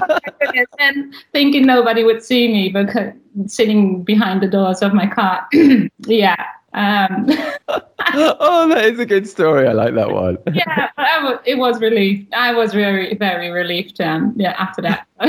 [0.48, 3.12] Oh and thinking nobody would see me because
[3.46, 5.46] sitting behind the doors of my car.
[6.06, 6.36] yeah,
[6.76, 7.26] um,
[8.14, 9.66] oh, that is a good story.
[9.66, 10.38] I like that one.
[10.52, 10.90] yeah,
[11.22, 12.26] was, it was relief.
[12.32, 14.00] I was very, very relieved.
[14.00, 15.06] Um, yeah, after that.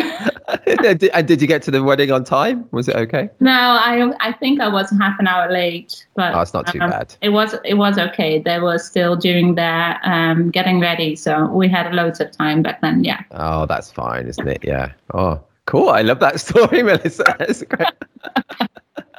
[1.13, 2.67] and did you get to the wedding on time?
[2.71, 3.29] Was it okay?
[3.39, 6.81] No, I I think I was half an hour late, but oh, it's not too
[6.81, 7.15] um, bad.
[7.21, 8.39] It was it was okay.
[8.39, 12.81] They were still doing their um, getting ready, so we had loads of time back
[12.81, 13.03] then.
[13.03, 13.23] Yeah.
[13.31, 14.63] Oh, that's fine, isn't it?
[14.63, 14.91] Yeah.
[15.13, 15.89] Oh, cool.
[15.89, 17.23] I love that story, Melissa.
[17.39, 17.87] That's great.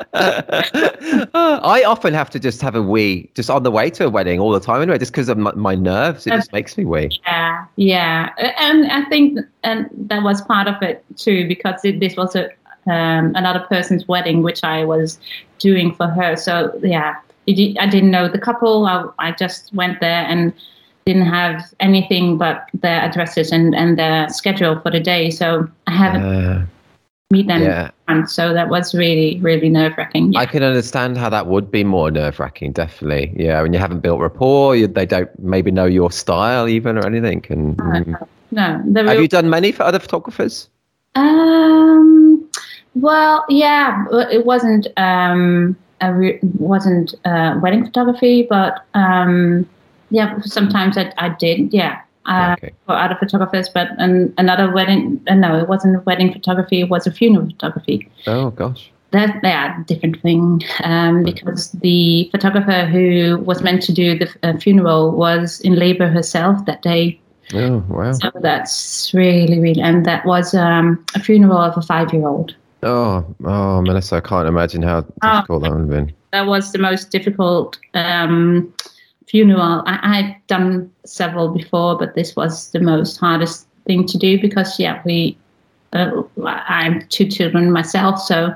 [0.14, 4.40] I often have to just have a wee just on the way to a wedding
[4.40, 6.26] all the time anyway, just because of my, my, nerves.
[6.26, 7.11] It just makes me wee.
[7.26, 12.16] Yeah, yeah, and I think and that was part of it too because it, this
[12.16, 12.51] was a
[12.90, 15.18] um, another person's wedding which I was
[15.59, 16.36] doing for her.
[16.36, 17.16] So yeah,
[17.49, 18.86] I didn't know the couple.
[18.86, 20.53] I, I just went there and
[21.05, 25.30] didn't have anything but their addresses and, and their schedule for the day.
[25.30, 26.66] So I haven't Uh,
[27.31, 27.62] meet them.
[27.62, 27.91] yeah.
[28.09, 30.33] And so that was really, really nerve wracking.
[30.33, 30.41] Yeah.
[30.41, 33.35] I can understand how that would be more nerve wracking, definitely.
[33.37, 37.07] Yeah, when you haven't built rapport, you, they don't maybe know your style even or
[37.07, 37.45] anything.
[37.51, 38.26] And mm.
[38.51, 40.70] no, have real- you done many for other photographers?
[41.14, 42.49] Um.
[42.95, 49.68] Well, yeah, it wasn't um a re- wasn't uh, wedding photography, but um
[50.11, 52.01] yeah, sometimes I I did yeah.
[52.29, 52.72] Uh, Okay.
[52.87, 55.20] for other photographers, but an, another wedding.
[55.29, 56.81] Uh, no, it wasn't wedding photography.
[56.83, 58.09] It was a funeral photography.
[58.26, 58.91] Oh gosh.
[59.12, 64.29] That they are different thing um, because the photographer who was meant to do the
[64.43, 67.18] uh, funeral was in labor herself that day.
[67.55, 68.12] Oh wow.
[68.12, 72.55] So that's really, really, and that was um, a funeral of a five-year-old.
[72.83, 75.41] Oh, oh, Melissa, I can't imagine how Ah.
[75.41, 76.12] difficult that would have been.
[76.33, 78.70] That was the most difficult um,
[79.29, 79.83] funeral.
[79.87, 84.79] I, had done several before, but this was the most hardest thing to do because,
[84.79, 85.37] yeah, we.
[85.95, 88.55] Uh, I'm two children myself, so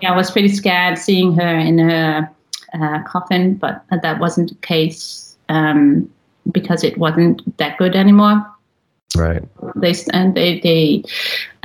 [0.00, 2.30] yeah, I was pretty scared seeing her in her
[2.72, 6.08] uh, coffin, but that wasn't the case um,
[6.52, 8.46] because it wasn't that good anymore.
[9.16, 9.42] Right.
[9.74, 11.02] they and they they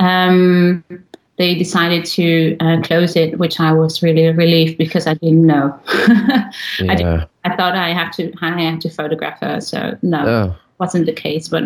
[0.00, 0.82] um,
[1.38, 5.78] they decided to uh, close it, which I was really relieved because I didn't know.
[5.88, 6.50] I,
[6.96, 7.24] did, Yeah.
[7.44, 11.12] I thought I had to I had to photograph her, so no, Oh, wasn't the
[11.12, 11.48] case.
[11.48, 11.64] But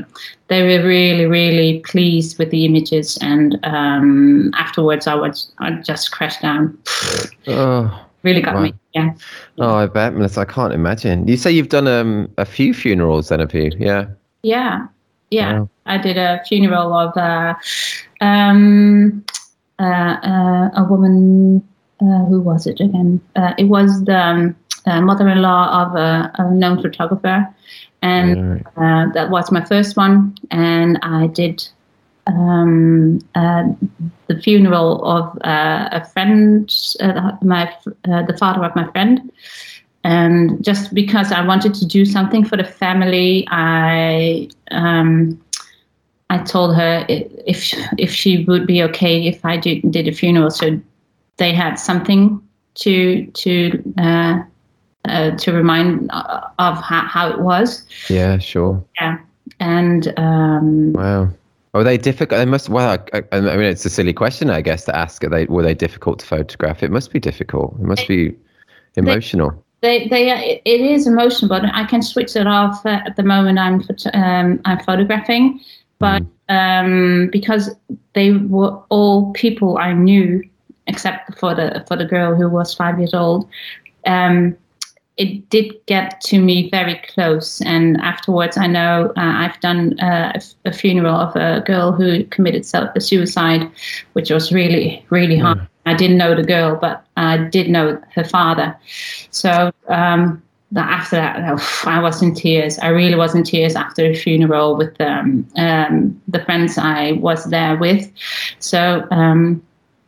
[0.49, 6.11] they were really really pleased with the images, and um, afterwards I was I just
[6.11, 6.77] crashed down.
[7.47, 8.63] oh, Really got Wow.
[8.63, 8.75] me.
[8.93, 9.15] Yeah.
[9.59, 10.41] oh, I bet, Melissa.
[10.41, 11.27] I can't imagine.
[11.27, 13.71] You say you've done um, a few funerals, then, have you?
[13.79, 14.07] Yeah.
[14.43, 14.89] Yeah,
[15.31, 15.61] yeah.
[15.61, 15.69] Wow.
[15.87, 17.55] I did a funeral of uh,
[18.21, 19.25] um,
[19.85, 21.63] a woman.
[22.03, 23.21] Uh, who was it again?
[23.37, 24.57] Uh, it was the um,
[24.87, 27.47] uh, mother-in-law of a, a known photographer,
[28.01, 28.67] and Right.
[28.79, 30.35] uh, that was my first one.
[30.51, 31.63] And I did
[32.27, 33.65] um, uh,
[34.29, 37.71] the funeral of uh, a friend, uh, my
[38.09, 39.31] uh, the father of my friend.
[40.03, 45.39] And just because I wanted to do something for the family, I um,
[46.31, 50.51] I told her if if she would be okay if I did, did a funeral,
[50.51, 50.81] so
[51.37, 52.41] they had something
[52.77, 54.41] to to uh,
[55.07, 57.85] uh, to remind uh, of how, how it was.
[58.09, 58.83] Yeah, sure.
[59.01, 59.19] Yeah,
[59.59, 61.31] and um, Wow.
[61.73, 62.39] Were they difficult?
[62.39, 62.69] They must.
[62.69, 65.23] Well, I, I mean, it's a silly question, I guess, to ask.
[65.23, 66.83] Are they were they difficult to photograph?
[66.83, 67.75] It must be difficult.
[67.79, 68.35] It must be
[68.97, 69.65] emotional.
[69.81, 73.23] they they it it is emotional, but I can switch it off uh, at the
[73.23, 75.61] moment I'm um, I'm photographing,
[76.01, 77.71] but um, because
[78.15, 80.43] they were all people I knew,
[80.89, 83.49] except for the for the girl who was five years old.
[84.07, 84.57] Um,
[85.17, 90.33] it did get to me very close, and afterwards, I know uh, I've done uh,
[90.35, 93.71] a, f- a funeral of a girl who committed self suicide,
[94.15, 95.61] which was really really hard.
[95.87, 98.77] I didn't know the girl, but I did know her father.
[99.31, 100.43] So um,
[100.73, 102.79] the, after that, oh, I was in tears.
[102.79, 107.45] I really was in tears after the funeral with um, um, the friends I was
[107.47, 108.11] there with.
[108.61, 109.63] So um,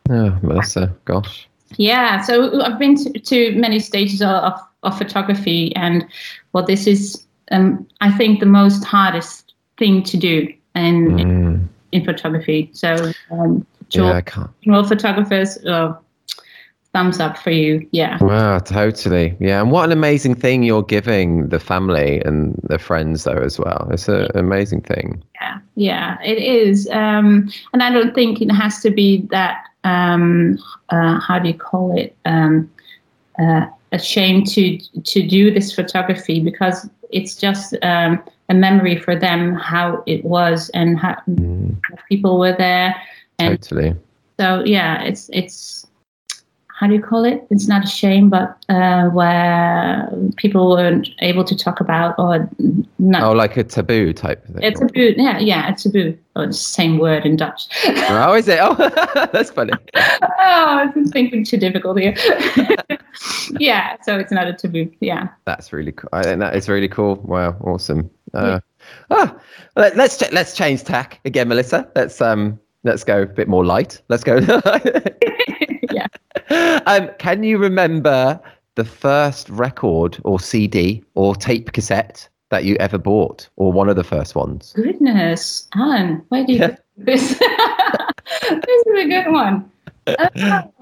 [0.09, 1.47] Oh, Melissa, gosh.
[1.77, 6.05] yeah, so I've been to, to many stages of, of, of photography, and
[6.51, 12.03] well, this is um, I think the most hardest thing to do in Mm, in
[12.03, 12.69] photography.
[12.73, 14.49] So um, yeah, I can't.
[14.63, 15.97] funeral photographers, oh,
[16.93, 17.87] thumbs up for you.
[17.91, 18.17] Yeah.
[18.23, 19.35] Wow, totally.
[19.39, 23.57] Yeah, and what an amazing thing you're giving the family and the friends, though, as
[23.59, 23.87] well.
[23.91, 25.21] It's a- an amazing thing.
[25.41, 26.87] Yeah, yeah, it is.
[26.91, 30.57] Um, and I don't think it has to be that, um,
[30.89, 32.69] uh, how do you call it, um,
[33.39, 39.15] uh, a shame to, to do this photography because it's just um, a memory for
[39.15, 41.75] them how it was and how, Mm,
[42.07, 42.95] people were there.
[43.39, 43.95] And totally.
[44.39, 45.82] so, yeah, it's, it's,
[46.83, 47.47] how do you call it?
[47.49, 52.49] It's not a shame, but uh, where people weren't able to talk about or
[52.99, 54.61] not Oh, like a taboo type thing.
[54.61, 55.15] it's a boot.
[55.17, 56.21] Yeah, yeah, it's a boot.
[56.35, 57.69] Oh, it's the same word in Dutch.
[57.85, 58.59] oh, oh, is it?
[58.61, 58.73] Oh,
[59.31, 59.71] that's funny.
[59.95, 60.01] Oh,
[60.39, 62.15] I was thinking too difficult here.
[63.59, 64.91] yeah, so it's not a taboo.
[64.99, 65.29] Yeah.
[65.45, 66.09] That's really cool.
[66.11, 67.15] I think that is really cool.
[67.23, 68.09] Wow, awesome.
[68.33, 68.59] Uh,
[69.09, 69.39] ah,
[69.77, 71.89] let, let's let's change tack again, Melissa.
[71.95, 74.01] Let's um let's go a bit more light.
[74.09, 74.37] Let's go.
[75.91, 76.07] yeah.
[76.85, 78.39] Um, can you remember
[78.75, 83.95] the first record or CD or tape cassette that you ever bought, or one of
[83.95, 84.73] the first ones?
[84.75, 86.75] Goodness, Alan, where do you Yeah.
[86.97, 87.39] this?
[87.39, 89.71] this is a good one.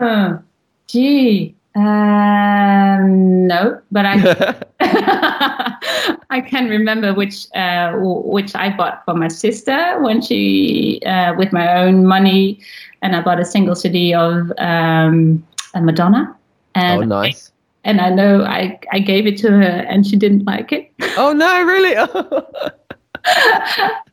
[0.02, 0.40] Oh,
[0.88, 4.56] gee, Um, no, but I
[6.30, 11.54] I can remember which uh, which I bought for my sister when she uh, with
[11.54, 12.60] my own money,
[13.02, 16.36] and I bought a single CD of um, Madonna.
[16.76, 17.52] And oh, nice.
[17.86, 20.92] I, and I know I I gave it to her, and she didn't like it.
[21.16, 21.96] Oh no, really?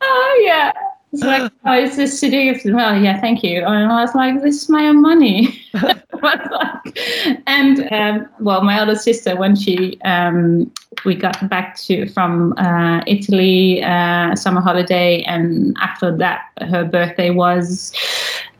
[0.00, 0.72] oh yeah.
[1.12, 2.60] It's like, oh, it's a CD.
[2.66, 3.64] Well, yeah, thank you.
[3.64, 5.62] And I was like, this is my own money.
[7.46, 10.70] and um, well, my older sister, when she um,
[11.04, 17.30] we got back to from uh, Italy uh, summer holiday, and after that, her birthday
[17.30, 17.94] was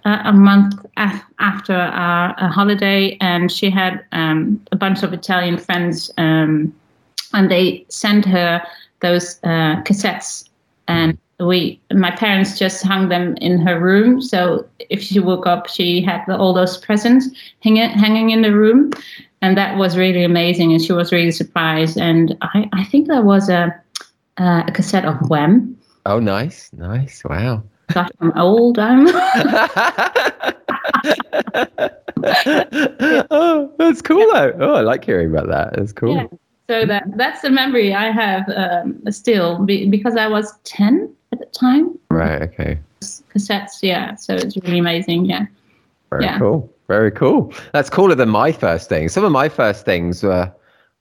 [0.07, 5.59] uh, a month af- after our, holiday, and she had um, a bunch of Italian
[5.59, 6.75] friends, um,
[7.35, 8.63] and they sent her
[9.01, 10.49] those uh, cassettes
[10.89, 14.21] and we my parents just hung them in her room.
[14.21, 17.29] So if she woke up she had the, all those presents
[17.61, 18.91] hanging hanging in the room.
[19.41, 20.73] And that was really amazing.
[20.73, 21.97] And she was really surprised.
[21.97, 23.75] And i i think there was a
[24.39, 25.77] uh, a cassette of wham.
[26.07, 26.71] Oh nice.
[26.73, 27.23] Nice.
[27.25, 27.63] Wow.
[27.93, 29.07] Gosh i'm old i'm
[33.31, 34.53] oh that's cool though.
[34.59, 35.77] Oh i like hearing about that.
[35.77, 36.17] That's cool.
[36.17, 36.27] Yeah.
[36.69, 41.47] so that that's the memory i have um, still because i was 10 at the
[41.47, 41.99] time.
[42.11, 42.43] Right.
[42.43, 42.79] Okay.
[43.01, 43.83] Cassettes.
[43.83, 44.15] Yeah.
[44.15, 45.25] So it's really amazing.
[45.25, 45.47] Yeah.
[46.11, 46.39] Very yeah.
[46.39, 46.73] cool.
[46.89, 47.53] Very cool.
[47.73, 49.09] That's cooler than my first thing.
[49.09, 50.51] Some of my first things were,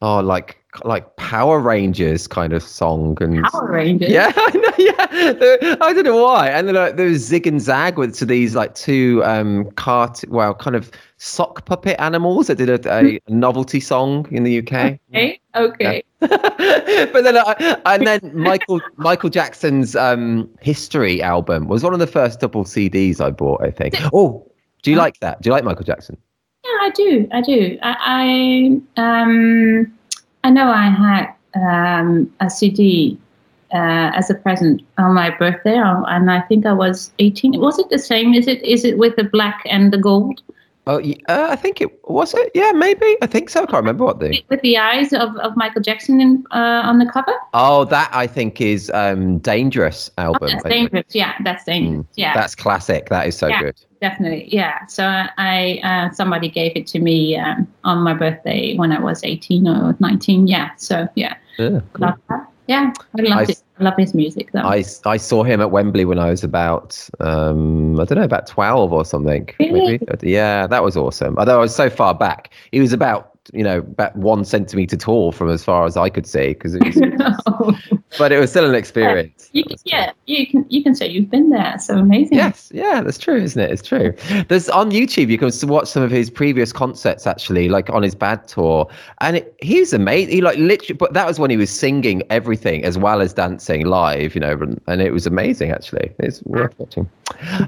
[0.01, 4.09] oh, like like Power Rangers kind of song and Power Rangers.
[4.09, 4.73] Yeah, I know.
[4.78, 6.49] Yeah, I don't know why.
[6.49, 10.23] And then like, there was Zig and Zag with to these like two um cart
[10.28, 14.99] well kind of sock puppet animals that did a, a novelty song in the UK.
[15.09, 15.39] Okay.
[15.55, 16.03] Okay.
[16.21, 16.28] Yeah.
[17.11, 22.07] but then I, and then Michael Michael Jackson's um History album was one of the
[22.07, 23.61] first double CDs I bought.
[23.61, 23.95] I think.
[24.13, 24.49] Oh,
[24.84, 25.41] do you like that?
[25.41, 26.17] Do you like Michael Jackson?
[26.63, 27.28] Yeah, I do.
[27.32, 27.80] I do.
[27.82, 29.96] I, I um
[30.47, 33.17] I know I had um, a CD
[33.73, 37.59] uh, as a present on my birthday, and I think I was 18.
[37.59, 38.33] Was it the same?
[38.33, 40.41] Is it is it with the black and the gold?
[40.88, 42.51] Oh, uh, I think it was it.
[42.53, 43.17] Yeah, maybe.
[43.21, 43.63] I think so.
[43.63, 46.97] I can't remember what the with the eyes of, of Michael Jackson in, uh, on
[46.97, 47.33] the cover.
[47.53, 50.39] Oh, that I think is um, Dangerous album.
[50.43, 51.05] Oh, that's dangerous.
[51.13, 52.05] Yeah, that's dangerous.
[52.05, 53.09] Mm, yeah, that's classic.
[53.09, 53.75] That is so yeah, good.
[54.01, 54.47] Definitely.
[54.53, 54.85] Yeah.
[54.88, 59.23] So I uh, somebody gave it to me um, on my birthday when I was
[59.23, 60.47] eighteen or nineteen.
[60.47, 60.71] Yeah.
[60.77, 61.35] So yeah.
[61.57, 61.81] Yeah.
[61.93, 62.15] Cool.
[62.68, 63.55] Yeah, I love I.
[63.80, 64.51] I love his music.
[64.53, 64.61] Though.
[64.61, 68.47] I, I saw him at Wembley when I was about um, I don't know about
[68.47, 69.49] twelve or something.
[69.59, 69.99] Really?
[69.99, 70.30] Maybe.
[70.30, 71.38] Yeah, that was awesome.
[71.38, 75.32] Although I was so far back, he was about you know about one centimeter tall
[75.32, 77.76] from as far as I could see because it was,
[78.17, 79.49] but it was still an experience.
[79.51, 81.77] You can, yeah, you can you can say you've been there.
[81.79, 82.37] So amazing.
[82.37, 83.71] Yes, yeah, that's true, isn't it?
[83.71, 84.13] It's true.
[84.47, 88.15] There's on YouTube you can watch some of his previous concerts actually, like on his
[88.15, 88.87] bad tour,
[89.21, 90.35] and it, he's amazing.
[90.35, 93.85] He like literally, but that was when he was singing everything as well as dancing
[93.85, 96.11] live, you know, and, and it was amazing actually.
[96.19, 97.09] It's worth watching.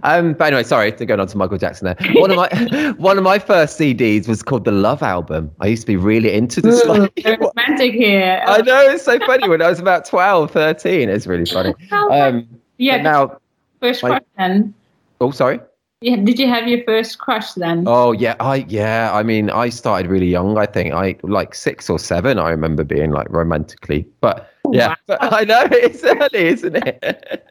[0.04, 2.14] Um, but anyway, sorry, going on to Michael Jackson there.
[2.14, 5.52] One of my one of my first CDs was called the Love Album.
[5.60, 6.84] I used to be really into this.
[6.86, 8.42] Ooh, like, romantic here.
[8.48, 9.48] I know it's so funny.
[9.48, 11.74] When I was about 12, 13, it's really funny.
[11.92, 13.02] Um, yeah.
[13.02, 13.40] Now,
[13.80, 14.76] first question.
[15.20, 15.60] Oh, sorry.
[16.02, 17.84] Yeah, did you have your first crush then?
[17.86, 19.12] Oh yeah, I yeah.
[19.14, 20.58] I mean, I started really young.
[20.58, 22.40] I think I like six or seven.
[22.40, 24.96] I remember being like romantically, but oh, yeah, wow.
[25.08, 27.44] but I know it's early, isn't it?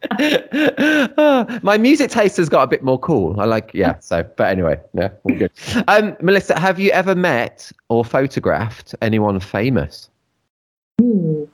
[1.63, 3.39] my music taste has got a bit more cool.
[3.39, 3.99] I like yeah.
[3.99, 5.53] So, but anyway, yeah, all good.
[5.87, 10.09] Um, Melissa, have you ever met or photographed anyone famous?
[11.03, 11.51] Ooh.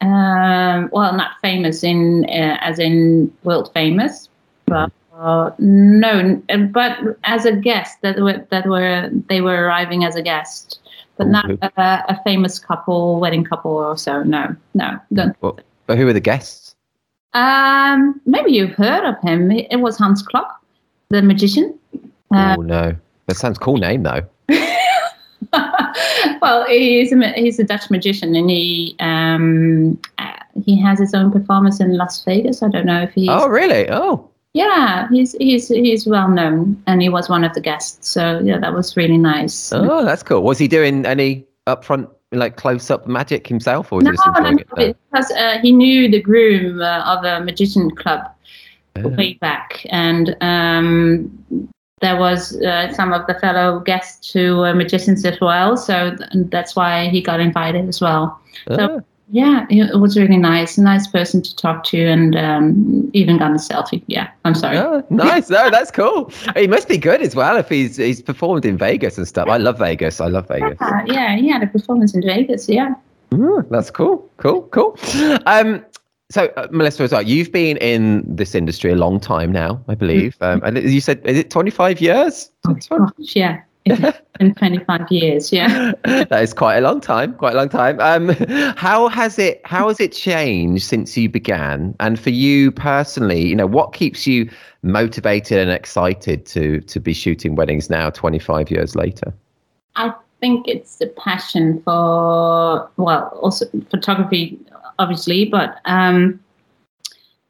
[0.00, 4.28] Um, well, not famous in uh, as in world famous,
[4.66, 10.14] but uh, no, but as a guest that were that were they were arriving as
[10.14, 10.80] a guest,
[11.16, 14.22] but not a, a famous couple, wedding couple or so.
[14.22, 15.34] No, no, don't.
[15.40, 16.74] Well, but who were the guests?
[17.32, 19.50] Um, maybe you've heard of him.
[19.50, 20.50] It was Hans Klok,
[21.08, 21.78] the magician.
[22.34, 22.94] Uh, oh no,
[23.26, 24.22] that sounds cool name though.
[26.42, 30.32] well, he's a, he's a Dutch magician, and he um, uh,
[30.64, 32.62] he has his own performance in Las Vegas.
[32.62, 33.28] I don't know if he.
[33.28, 33.88] Oh really?
[33.90, 38.08] Oh yeah, he's he's he's well known, and he was one of the guests.
[38.08, 39.70] So yeah, that was really nice.
[39.72, 40.42] Oh, that's cool.
[40.42, 44.96] Was he doing any upfront, like close up magic himself, or was no, no, it?
[45.10, 48.26] Because uh, he knew the groom uh, of a magician club
[48.96, 49.08] oh.
[49.08, 51.68] way back, and um,
[52.02, 55.78] there was uh, some of the fellow guests who were magicians as well.
[55.78, 58.38] So th- that's why he got invited as well.
[58.68, 58.76] So.
[58.78, 59.00] Oh.
[59.30, 60.76] yeah, it was really nice.
[60.76, 64.02] Nice person to talk to, and um, even got a selfie.
[64.08, 64.76] Yeah, I'm sorry.
[64.76, 65.48] Oh, nice.
[65.48, 66.30] No, that's cool.
[66.54, 69.48] He must be good as well if he's he's performed in Vegas and stuff.
[69.48, 70.20] I love Vegas.
[70.20, 70.76] I love Vegas.
[70.78, 72.68] Uh, yeah, he had a performance in Vegas.
[72.68, 72.94] Yeah.
[73.30, 74.30] Mm, that's cool.
[74.36, 74.62] Cool.
[74.64, 74.98] Cool.
[75.46, 75.82] Um,
[76.30, 79.94] so, uh, Melissa, as well, you've been in this industry a long time now, I
[79.94, 80.36] believe.
[80.40, 82.50] Um, and you said, is it 25 years?
[82.66, 83.60] Oh, gosh, yeah.
[83.84, 84.18] It's
[84.58, 85.92] 25 years, yeah.
[86.04, 88.00] that is quite a long time, quite a long time.
[88.00, 88.28] Um,
[88.76, 91.94] how has it how has it changed since you began?
[92.00, 94.50] And for you personally, you know, what keeps you
[94.82, 99.32] motivated and excited to to be shooting weddings now 25 years later?
[99.94, 104.58] I think it's the passion for well, also photography
[104.98, 106.40] obviously, but um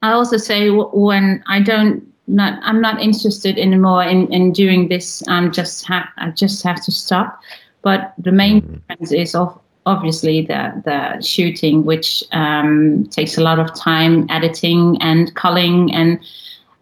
[0.02, 5.22] I also say when I don't not I'm not interested anymore in, in doing this.
[5.28, 7.40] I'm just ha- I just have to stop.
[7.82, 8.74] But the main mm-hmm.
[8.74, 15.00] difference is of obviously the the shooting, which um, takes a lot of time, editing
[15.00, 16.18] and culling, and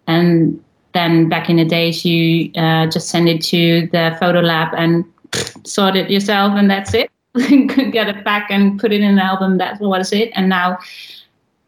[0.06, 0.62] and
[0.92, 5.04] then back in the days you uh, just send it to the photo lab and
[5.64, 7.03] sort it yourself, and that's it.
[7.34, 9.58] Could get it back and put it in an album.
[9.58, 10.30] That's what is it.
[10.34, 10.78] And now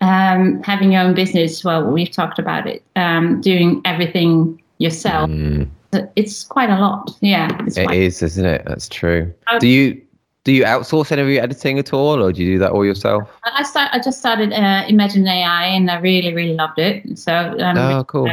[0.00, 5.30] um, having your own business, well, we've talked about it, um, doing everything yourself.
[5.30, 5.68] Mm.
[6.14, 7.16] It's quite a lot.
[7.20, 7.56] Yeah.
[7.66, 8.64] It's it is, isn't it?
[8.66, 9.32] That's true.
[9.46, 10.00] Um, do you
[10.44, 12.84] do you outsource any of your editing at all, or do you do that all
[12.84, 13.28] yourself?
[13.42, 13.90] I start.
[13.92, 17.18] I just started uh, Imagen AI, and I really, really loved it.
[17.18, 17.34] So.
[17.58, 18.30] Um, oh, cool.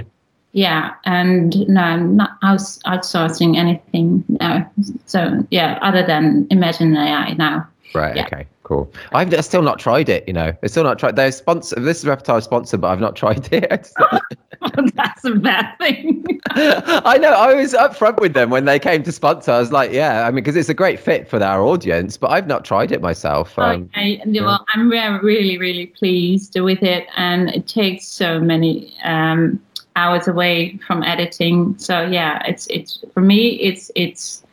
[0.54, 4.72] Yeah, and no, I'm not outs- outsourcing anything now.
[5.08, 7.68] So yeah, other than Imagen AI now.
[7.94, 8.16] Right.
[8.16, 8.26] Yeah.
[8.26, 8.48] Okay.
[8.64, 8.92] Cool.
[9.12, 10.26] I've still not tried it.
[10.26, 11.18] You know, I've still not tried.
[11.18, 11.80] They're sponsor.
[11.80, 13.92] This is Reportage sponsor, but I've not tried it.
[14.96, 16.26] That's a bad thing.
[16.52, 17.34] I know.
[17.34, 19.52] I was upfront with them when they came to sponsor.
[19.52, 22.30] I was like, yeah, I mean, because it's a great fit for our audience, but
[22.32, 23.60] I've not tried it myself.
[23.60, 24.22] Um, okay.
[24.26, 24.44] Yeah.
[24.44, 29.60] Well, I'm really, really pleased with it, and it takes so many um,
[29.96, 31.78] hours away from editing.
[31.78, 34.44] So yeah, it's it's for me, it's it's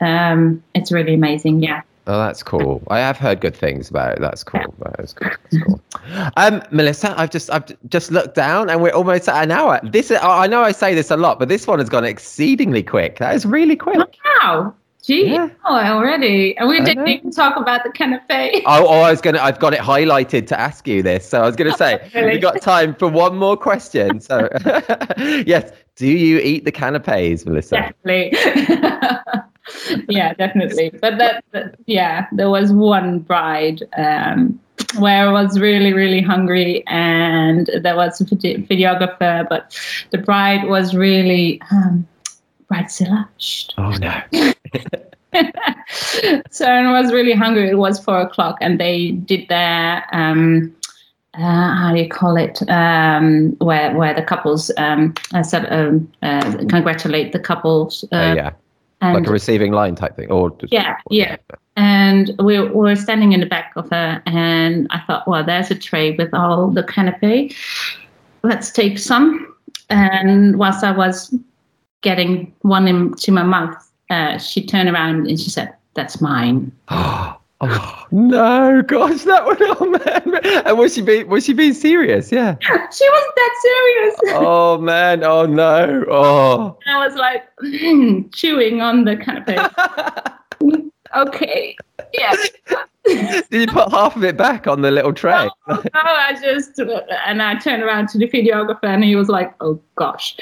[0.00, 1.62] um, it's really amazing.
[1.62, 1.82] Yeah.
[2.06, 2.82] Oh, that's cool.
[2.88, 4.20] I have heard good things about it.
[4.20, 4.74] That's cool.
[4.96, 5.30] That's cool.
[5.50, 5.80] That's cool.
[6.36, 9.78] Um, Melissa, I've just I've just looked down, and we're almost at an hour.
[9.84, 12.82] This is, I know I say this a lot, but this one has gone exceedingly
[12.82, 13.18] quick.
[13.18, 14.18] That is really quick.
[14.42, 14.74] Wow.
[15.02, 15.48] Gee, yeah.
[15.64, 16.56] oh, already.
[16.58, 18.62] And we didn't even talk about the canapé.
[18.66, 19.38] Oh, oh, I was gonna.
[19.38, 21.28] I've got it highlighted to ask you this.
[21.28, 22.32] So I was gonna say really?
[22.32, 24.20] we got time for one more question.
[24.20, 24.48] So,
[25.46, 27.92] yes, do you eat the canapes, Melissa?
[28.04, 28.36] Definitely.
[30.08, 30.90] yeah, definitely.
[31.00, 34.60] But that, that, yeah, there was one bride um,
[34.98, 39.78] where I was really, really hungry, and there was a videographer, but
[40.10, 42.06] the bride was really um,
[42.70, 43.28] bridezilla.
[43.78, 44.22] Oh no.
[46.50, 47.68] so I was really hungry.
[47.68, 50.74] It was four o'clock, and they did their um,
[51.34, 52.60] uh, how do you call it?
[52.68, 58.04] Um, where where the couples um, I said um, uh, congratulate the couples.
[58.12, 58.50] Uh, uh, yeah.
[59.02, 61.36] And like a receiving line type thing, or just, yeah, yeah.
[61.76, 65.74] And we were standing in the back of her, and I thought, well, there's a
[65.74, 67.56] tray with all the canapé.
[68.42, 69.56] Let's take some.
[69.88, 71.34] And whilst I was
[72.02, 76.72] getting one into my mouth, uh, she turned around and she said, "That's mine."
[77.62, 79.84] Oh no, gosh, that would oh
[80.34, 80.62] man.
[80.64, 82.32] And was she being was she being serious?
[82.32, 82.56] Yeah.
[82.92, 84.14] She wasn't that serious.
[84.28, 86.04] Oh man, oh no.
[86.08, 89.58] Oh and I was like mm, chewing on the canapé.
[91.14, 91.76] okay.
[92.14, 92.34] Yeah.
[93.04, 95.48] Did you put half of it back on the little tray?
[95.68, 99.52] No, no, I just and I turned around to the videographer and he was like,
[99.60, 100.36] "Oh gosh,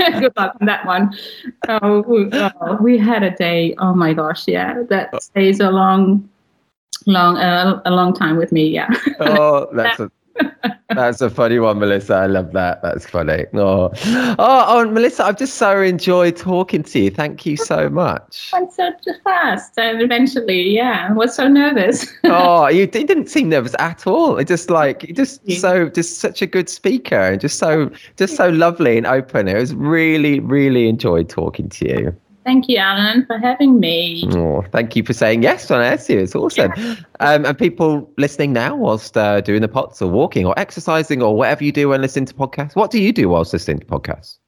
[0.20, 1.12] good luck on that one."
[1.68, 3.74] Oh, oh, we had a day.
[3.78, 6.28] Oh my gosh, yeah, that stays a long,
[7.06, 8.66] long, uh, a long time with me.
[8.66, 8.88] Yeah.
[9.20, 10.10] oh, that's a
[10.88, 12.14] that's a funny one, Melissa.
[12.14, 12.82] I love that.
[12.82, 13.44] That's funny.
[13.54, 13.90] Oh.
[14.04, 17.10] oh, oh, Melissa, I've just so enjoyed talking to you.
[17.10, 18.50] Thank you so much.
[18.52, 18.90] Went so
[19.24, 22.06] fast, and eventually, yeah, I was so nervous.
[22.24, 24.36] oh, you, you, didn't seem nervous at all.
[24.38, 28.36] It just like you just so just such a good speaker, and just so just
[28.36, 29.48] so lovely and open.
[29.48, 32.16] It was really, really enjoyed talking to you.
[32.44, 34.24] Thank you, Alan, for having me.
[34.32, 36.72] Oh, thank you for saying yes on air It's awesome.
[36.76, 36.94] Yeah.
[37.20, 41.36] Um, and people listening now whilst uh, doing the pots or walking or exercising or
[41.36, 42.74] whatever you do when listening to podcasts.
[42.74, 44.38] What do you do whilst listening to podcasts?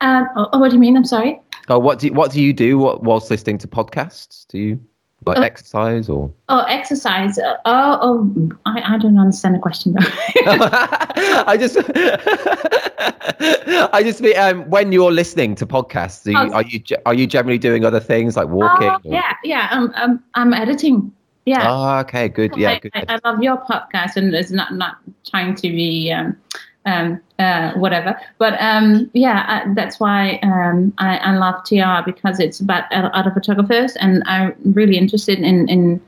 [0.00, 0.96] Um, oh, what do you mean?
[0.96, 1.40] I'm sorry.
[1.68, 4.46] Oh, what do you, what do you do whilst listening to podcasts?
[4.48, 4.80] Do you
[5.26, 6.32] like uh, exercise or?
[6.48, 7.38] Oh, exercise.
[7.38, 9.92] Uh, oh, oh, I, I don't understand the question.
[9.92, 10.00] though
[11.46, 11.76] I just,
[13.92, 17.14] I just mean um, when you're listening to podcasts, are you, oh, are you are
[17.14, 18.88] you generally doing other things like walking?
[18.88, 19.68] Oh, yeah, yeah.
[19.72, 21.12] Um, um, I'm editing.
[21.44, 21.66] Yeah.
[21.68, 22.56] Oh, okay, good.
[22.56, 22.92] Yeah, I, good.
[22.94, 24.96] I, I love your podcast, and it's not not
[25.28, 26.36] trying to be um,
[26.86, 32.40] um, uh, whatever, but um, yeah, I, that's why um, I, I love TR because
[32.40, 36.00] it's about other photographers, and I'm really interested in in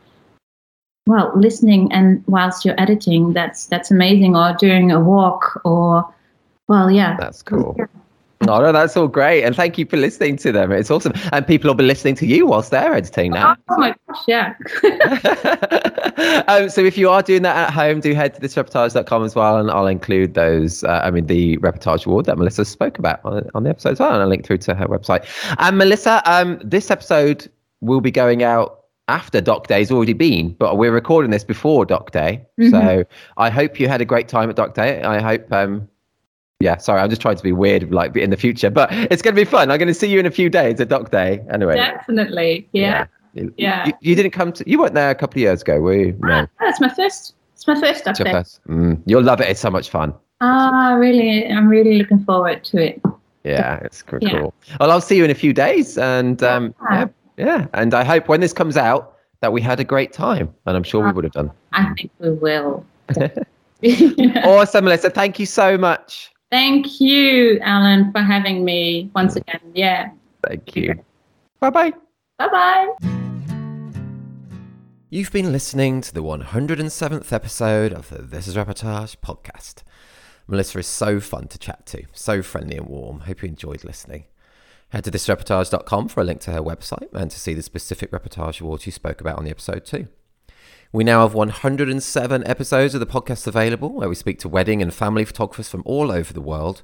[1.06, 6.12] well listening and whilst you're editing, that's that's amazing, or during a walk, or
[6.68, 7.76] well, yeah, That's cool.
[7.80, 7.86] Oh,
[8.46, 9.42] no, no, that's all great.
[9.42, 10.70] And thank you for listening to them.
[10.72, 11.12] It's awesome.
[11.32, 13.56] And people will be listening to you whilst they're editing now.
[13.68, 14.54] Oh my gosh, yeah.
[16.48, 19.58] um, so if you are doing that at home, do head to thisreportage.com as well.
[19.58, 23.48] And I'll include those, uh, I mean, the reportage award that Melissa spoke about on,
[23.54, 24.12] on the episode as well.
[24.12, 25.26] And I'll link through to her website.
[25.58, 28.78] And Melissa, um, this episode will be going out
[29.08, 32.44] after Doc Day's already been, but we're recording this before Doc Day.
[32.60, 32.70] Mhm.
[32.70, 33.04] So
[33.38, 35.02] I hope you had a great time at Doc Day.
[35.02, 35.88] I hope, um,
[36.60, 39.34] yeah, sorry, I'm just trying to be weird, like in the future, but it's going
[39.34, 39.70] to be fun.
[39.70, 41.40] I'm going to see you in a few days at Doc Day.
[41.50, 41.76] Anyway.
[41.76, 43.06] Definitely, yeah.
[43.34, 43.86] You- Yeah.
[43.86, 46.16] You, you didn't come to, you weren't there a couple of years ago, were you?
[46.20, 46.40] No.
[46.42, 47.34] Ah, that's my first.
[47.54, 48.60] It's my first It's your first.
[48.66, 49.48] Mm, you'll love it.
[49.48, 50.12] It's so much fun.
[50.40, 51.46] Ah, really?
[51.46, 53.00] I'm really looking forward to it.
[53.44, 54.18] Yeah, it's cool.
[54.20, 54.40] Yeah.
[54.40, 54.54] cool.
[54.80, 57.06] Well, I'll see you in a few days, and um, yeah,
[57.36, 57.46] Yeah.
[57.46, 60.76] yeah, and I hope when this comes out that we had a great time, and
[60.76, 61.50] I'm sure we would have done.
[61.72, 62.84] I think we will.
[64.44, 65.10] Awesome, Melissa.
[65.10, 66.32] Thank you so much.
[66.50, 69.60] Thank you, Alan, for having me once again.
[69.74, 70.10] Yeah.
[70.46, 70.94] Thank you.
[71.60, 71.92] Bye bye.
[72.38, 72.88] Bye bye.
[75.10, 79.82] You've been listening to the 107th episode of the This is Reportage podcast.
[80.46, 83.20] Melissa is so fun to chat to, so friendly and warm.
[83.20, 84.24] Hope you enjoyed listening.
[84.90, 88.60] Head to thisreportage.com for a link to her website and to see the specific reportage
[88.60, 90.08] awards she spoke about on the episode too.
[90.90, 94.92] We now have 107 episodes of the podcast available where we speak to wedding and
[94.92, 96.80] family photographers from all over the world.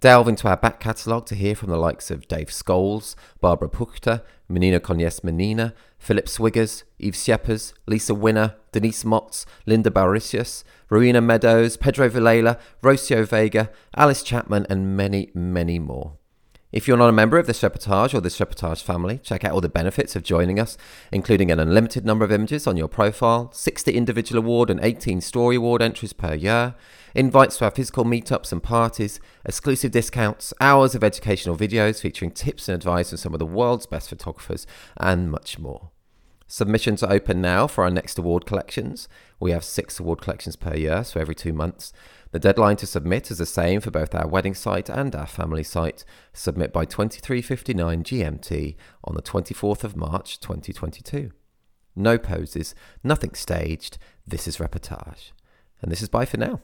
[0.00, 4.20] Delve into our back catalogue to hear from the likes of Dave Scholes, Barbara Puchter,
[4.46, 11.78] Menina Cognes Menina, Philip Swiggers, Yves Schepers, Lisa Winner, Denise Motz, Linda Barisius, Rowena Meadows,
[11.78, 16.18] Pedro Villela, Rocio Vega, Alice Chapman, and many, many more.
[16.72, 19.60] If you're not a member of this reportage or this reportage family, check out all
[19.60, 20.76] the benefits of joining us,
[21.12, 25.56] including an unlimited number of images on your profile, 60 individual award and 18 story
[25.56, 26.74] award entries per year,
[27.14, 32.68] invites to our physical meetups and parties, exclusive discounts, hours of educational videos featuring tips
[32.68, 35.90] and advice from some of the world's best photographers, and much more.
[36.48, 39.08] Submissions are open now for our next award collections.
[39.40, 41.92] We have six award collections per year, so every two months.
[42.32, 45.62] The deadline to submit is the same for both our wedding site and our family
[45.62, 46.04] site.
[46.32, 51.30] Submit by 23:59 GMT on the 24th of March 2022.
[51.94, 53.98] No poses, nothing staged.
[54.26, 55.32] This is reportage.
[55.80, 56.60] And this is bye for now.